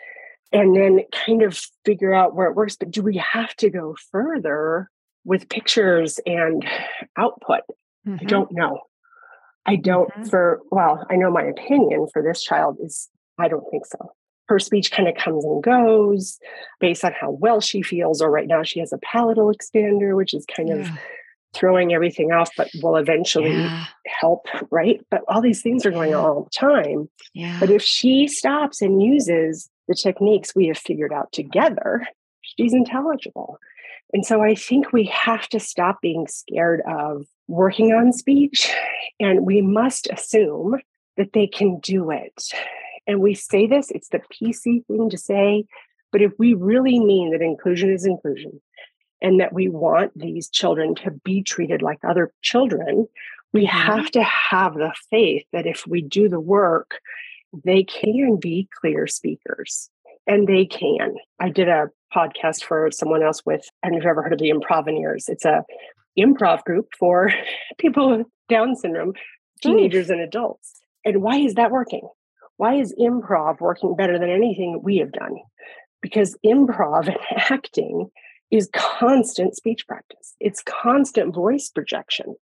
[0.52, 2.76] and then kind of figure out where it works?
[2.76, 4.90] But do we have to go further
[5.24, 6.66] with pictures and
[7.18, 7.62] output?
[8.08, 8.18] Mm-hmm.
[8.20, 8.82] I don't know.
[9.66, 10.24] I don't, mm-hmm.
[10.24, 14.14] for, well, I know my opinion for this child is I don't think so.
[14.48, 16.40] Her speech kind of comes and goes
[16.80, 20.34] based on how well she feels, or right now she has a palatal expander, which
[20.34, 20.76] is kind yeah.
[20.76, 20.90] of
[21.54, 23.86] throwing everything off, but will eventually yeah.
[24.08, 25.06] help, right?
[25.10, 27.10] But all these things are going on all the time.
[27.34, 27.60] Yeah.
[27.60, 32.08] But if she stops and uses the techniques we have figured out together,
[32.42, 33.60] she's intelligible.
[34.14, 38.70] And so I think we have to stop being scared of working on speech
[39.20, 40.78] and we must assume
[41.18, 42.50] that they can do it.
[43.08, 45.66] And we say this, it's the PC thing to say,
[46.12, 48.62] but if we really mean that inclusion is inclusion
[49.22, 53.08] and that we want these children to be treated like other children,
[53.54, 53.78] we mm-hmm.
[53.78, 57.00] have to have the faith that if we do the work,
[57.64, 59.90] they can be clear speakers
[60.28, 61.16] and they can.
[61.40, 65.30] I did a podcast for someone else with, if you've ever heard of the Improvineers.
[65.30, 65.64] It's a
[66.18, 67.32] improv group for
[67.78, 69.14] people with Down syndrome,
[69.62, 70.14] teenagers mm.
[70.14, 70.82] and adults.
[71.06, 72.08] And why is that working?
[72.58, 75.38] Why is improv working better than anything we have done?
[76.02, 77.18] Because improv and
[77.50, 78.12] acting
[78.52, 80.36] is constant speech practice.
[80.40, 82.36] It's constant voice projection.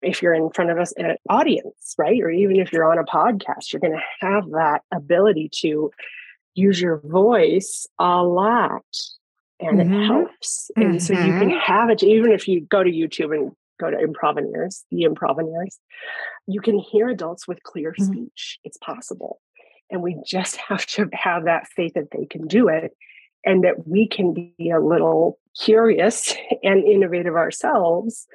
[0.00, 2.20] If you're in front of us in an audience, right?
[2.22, 5.90] Or even if you're on a podcast, you're going to have that ability to
[6.54, 8.84] use your voice a lot
[9.60, 9.92] and mm-hmm.
[9.92, 10.70] it helps.
[10.76, 10.98] And mm-hmm.
[10.98, 11.58] so you can mm-hmm.
[11.58, 15.78] have it, even if you go to YouTube and go to Improvineers, the Improvineers,
[16.46, 18.12] you can hear adults with clear mm-hmm.
[18.12, 18.58] speech.
[18.64, 19.40] It's possible.
[19.90, 22.92] And we just have to have that faith that they can do it
[23.44, 28.26] and that we can be a little curious and innovative ourselves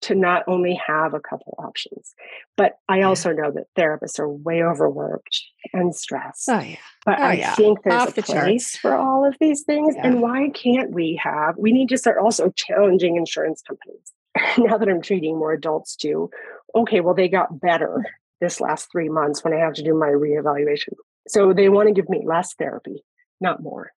[0.00, 2.14] to not only have a couple options.
[2.56, 5.42] But I also know that therapists are way overworked
[5.72, 6.48] and stressed.
[6.48, 6.76] Oh yeah.
[7.04, 7.54] But oh, I yeah.
[7.56, 8.76] think there's Off a the place charts.
[8.76, 9.94] for all of these things.
[9.96, 10.06] Yeah.
[10.06, 14.12] And why can't we have we need to start also challenging insurance companies.
[14.58, 16.30] now that I'm treating more adults too,
[16.74, 18.04] okay, well, they got better
[18.40, 20.94] this last three months when I have to do my reevaluation.
[21.26, 23.04] So they want to give me less therapy,
[23.40, 23.90] not more.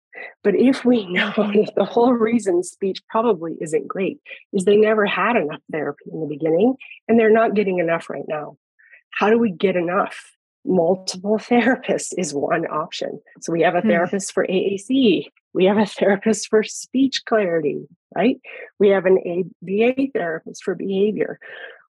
[0.44, 4.20] But if we know that the whole reason speech probably isn't great
[4.54, 6.76] is they never had enough therapy in the beginning
[7.08, 8.58] and they're not getting enough right now.
[9.12, 10.32] How do we get enough?
[10.66, 13.20] Multiple therapists is one option.
[13.42, 13.90] So we have a hmm.
[13.90, 18.38] therapist for AAC, we have a therapist for speech clarity, right?
[18.80, 21.40] We have an ABA therapist for behavior.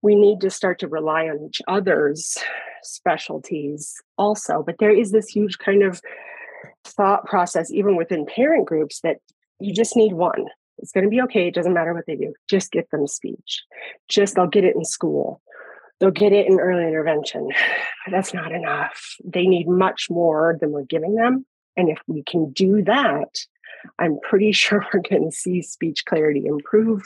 [0.01, 2.39] We need to start to rely on each other's
[2.83, 4.63] specialties also.
[4.65, 6.01] But there is this huge kind of
[6.85, 9.19] thought process, even within parent groups, that
[9.61, 10.47] you just need one.
[10.79, 11.49] It's going to be okay.
[11.49, 12.35] It doesn't matter what they do.
[12.49, 13.65] Just get them speech.
[14.09, 15.41] Just they'll get it in school.
[15.99, 17.51] They'll get it in early intervention.
[18.11, 19.17] That's not enough.
[19.25, 21.45] They need much more than we're giving them.
[21.77, 23.39] And if we can do that,
[23.99, 27.03] I'm pretty sure we're going to see speech clarity improve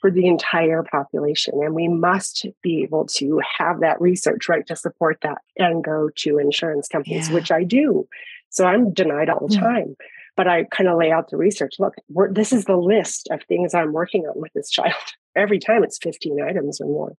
[0.00, 1.54] for the entire population.
[1.62, 6.08] And we must be able to have that research, right, to support that and go
[6.18, 7.34] to insurance companies, yeah.
[7.34, 8.06] which I do.
[8.50, 9.60] So I'm denied all the mm.
[9.60, 9.96] time.
[10.36, 11.74] But I kind of lay out the research.
[11.80, 11.94] Look,
[12.30, 14.94] this is the list of things I'm working on with this child.
[15.36, 17.14] Every time it's 15 items or more.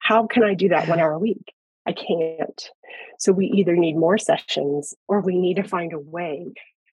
[0.00, 1.52] How can I do that one hour a week?
[1.86, 2.70] I can't.
[3.18, 6.52] So we either need more sessions or we need to find a way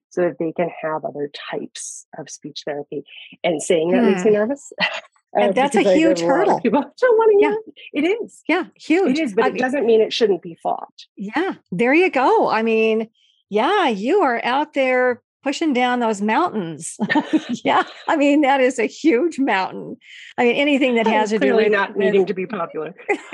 [0.10, 3.04] so that they can have other types of speech therapy.
[3.44, 4.38] And saying that makes me hmm.
[4.38, 4.74] nervous.
[5.34, 6.60] and uh, that's a huge hurdle.
[6.60, 8.02] People don't want to yeah.
[8.02, 8.06] it.
[8.06, 8.42] It is.
[8.48, 9.20] Yeah, huge.
[9.20, 11.06] It is, but I it mean, doesn't mean it shouldn't be fought.
[11.16, 12.50] Yeah, there you go.
[12.50, 13.10] I mean,
[13.50, 16.98] yeah, you are out there pushing down those mountains.
[17.64, 19.98] yeah, I mean that is a huge mountain.
[20.38, 22.94] I mean anything that has to do with not with, needing to be popular.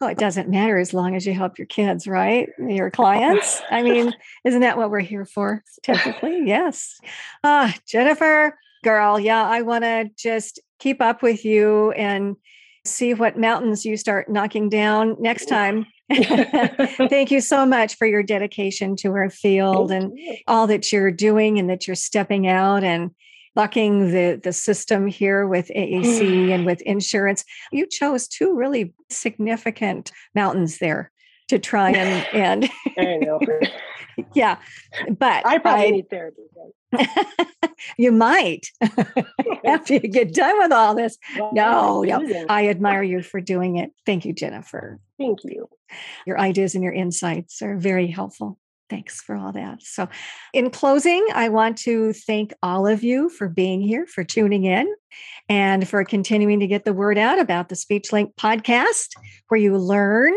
[0.00, 2.48] oh, it doesn't matter as long as you help your kids, right?
[2.58, 3.62] Your clients.
[3.70, 4.12] I mean,
[4.44, 5.62] isn't that what we're here for?
[5.82, 6.98] Technically, yes.
[7.42, 12.36] Uh, Jennifer, girl, yeah, I want to just keep up with you and
[12.84, 15.86] see what mountains you start knocking down next time.
[17.08, 20.36] Thank you so much for your dedication to our field Thank and you.
[20.46, 23.10] all that you're doing and that you're stepping out and
[23.54, 27.44] bucking the, the system here with AAC and with insurance.
[27.72, 31.10] You chose two really significant mountains there
[31.48, 32.70] to try and and
[34.34, 34.58] yeah.
[35.08, 36.42] But I probably I, need therapy.
[37.98, 38.68] you might
[39.64, 41.16] after you get done with all this.
[41.38, 43.92] Well, no, no, I admire you for doing it.
[44.06, 44.98] Thank you, Jennifer.
[45.18, 45.68] Thank you.
[46.26, 48.58] Your ideas and your insights are very helpful.
[48.88, 49.82] Thanks for all that.
[49.82, 50.08] So,
[50.52, 54.92] in closing, I want to thank all of you for being here, for tuning in,
[55.48, 59.10] and for continuing to get the word out about the SpeechLink podcast,
[59.46, 60.32] where you learn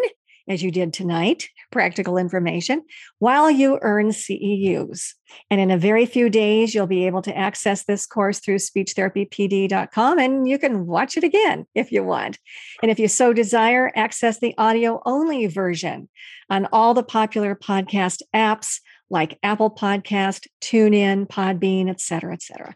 [0.48, 2.84] as you did tonight, practical information,
[3.20, 5.14] while you earn CEUs.
[5.50, 10.20] And in a very few days, you'll be able to access this course through speechtherapypd.com
[10.20, 12.38] and you can watch it again if you want.
[12.82, 16.10] And if you so desire, access the audio only version
[16.50, 18.80] on all the popular podcast apps
[19.10, 22.76] like Apple Podcast, TuneIn, Podbean, et cetera, et cetera.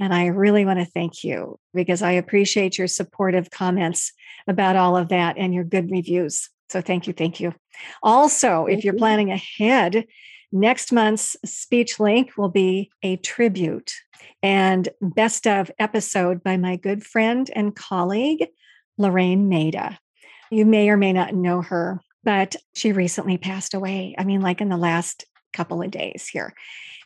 [0.00, 4.12] And I really want to thank you because I appreciate your supportive comments
[4.46, 6.50] about all of that and your good reviews.
[6.72, 7.12] So thank you.
[7.12, 7.54] Thank you.
[8.02, 8.98] Also, thank if you're you.
[8.98, 10.06] planning ahead,
[10.50, 13.92] next month's speech link will be a tribute
[14.42, 18.46] and best of episode by my good friend and colleague,
[18.96, 19.98] Lorraine Maida.
[20.50, 24.14] You may or may not know her, but she recently passed away.
[24.16, 26.54] I mean, like in the last couple of days here.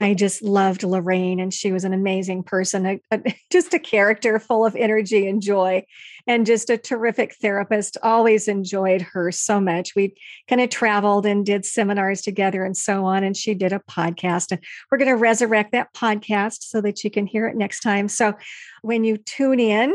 [0.01, 4.39] I just loved Lorraine, and she was an amazing person, a, a, just a character
[4.39, 5.85] full of energy and joy,
[6.27, 7.97] and just a terrific therapist.
[8.03, 9.95] Always enjoyed her so much.
[9.95, 10.15] We
[10.49, 13.25] kind of traveled and did seminars together and so on.
[13.25, 17.11] And she did a podcast, and we're going to resurrect that podcast so that you
[17.11, 18.09] can hear it next time.
[18.09, 18.35] So
[18.83, 19.95] when you tune in,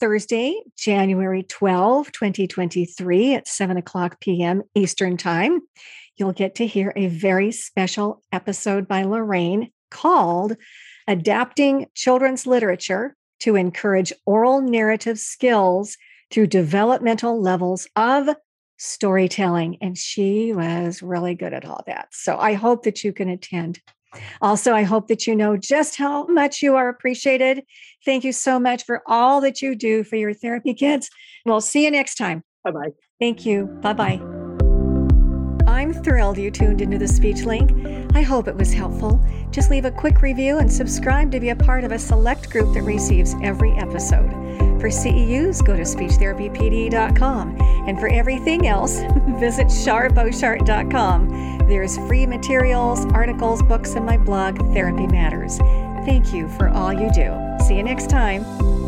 [0.00, 4.64] Thursday, January 12, 2023 at 7 o'clock p.m.
[4.74, 5.60] Eastern Time
[6.16, 10.56] you'll get to hear a very special episode by Lorraine called
[11.08, 15.96] Adapting Children's Literature to Encourage Oral Narrative Skills
[16.30, 18.28] Through Developmental Levels of
[18.78, 19.78] Storytelling.
[19.80, 22.08] And she was really good at all that.
[22.12, 23.80] So I hope that you can attend.
[24.40, 27.64] Also, I hope that you know just how much you are appreciated.
[28.04, 31.08] Thank you so much for all that you do for your therapy kids.
[31.46, 32.42] We'll see you next time.
[32.64, 32.90] Bye bye.
[33.20, 33.66] Thank you.
[33.80, 34.31] Bye bye.
[35.92, 37.70] I'm thrilled you tuned into the speech link.
[38.16, 39.22] I hope it was helpful.
[39.50, 42.72] Just leave a quick review and subscribe to be a part of a select group
[42.72, 44.30] that receives every episode.
[44.80, 47.60] For CEUs, go to speechtherapypd.com.
[47.86, 49.00] And for everything else,
[49.38, 51.58] visit charboshart.com.
[51.68, 55.58] There's free materials, articles, books, and my blog, Therapy Matters.
[56.06, 57.36] Thank you for all you do.
[57.66, 58.81] See you next time.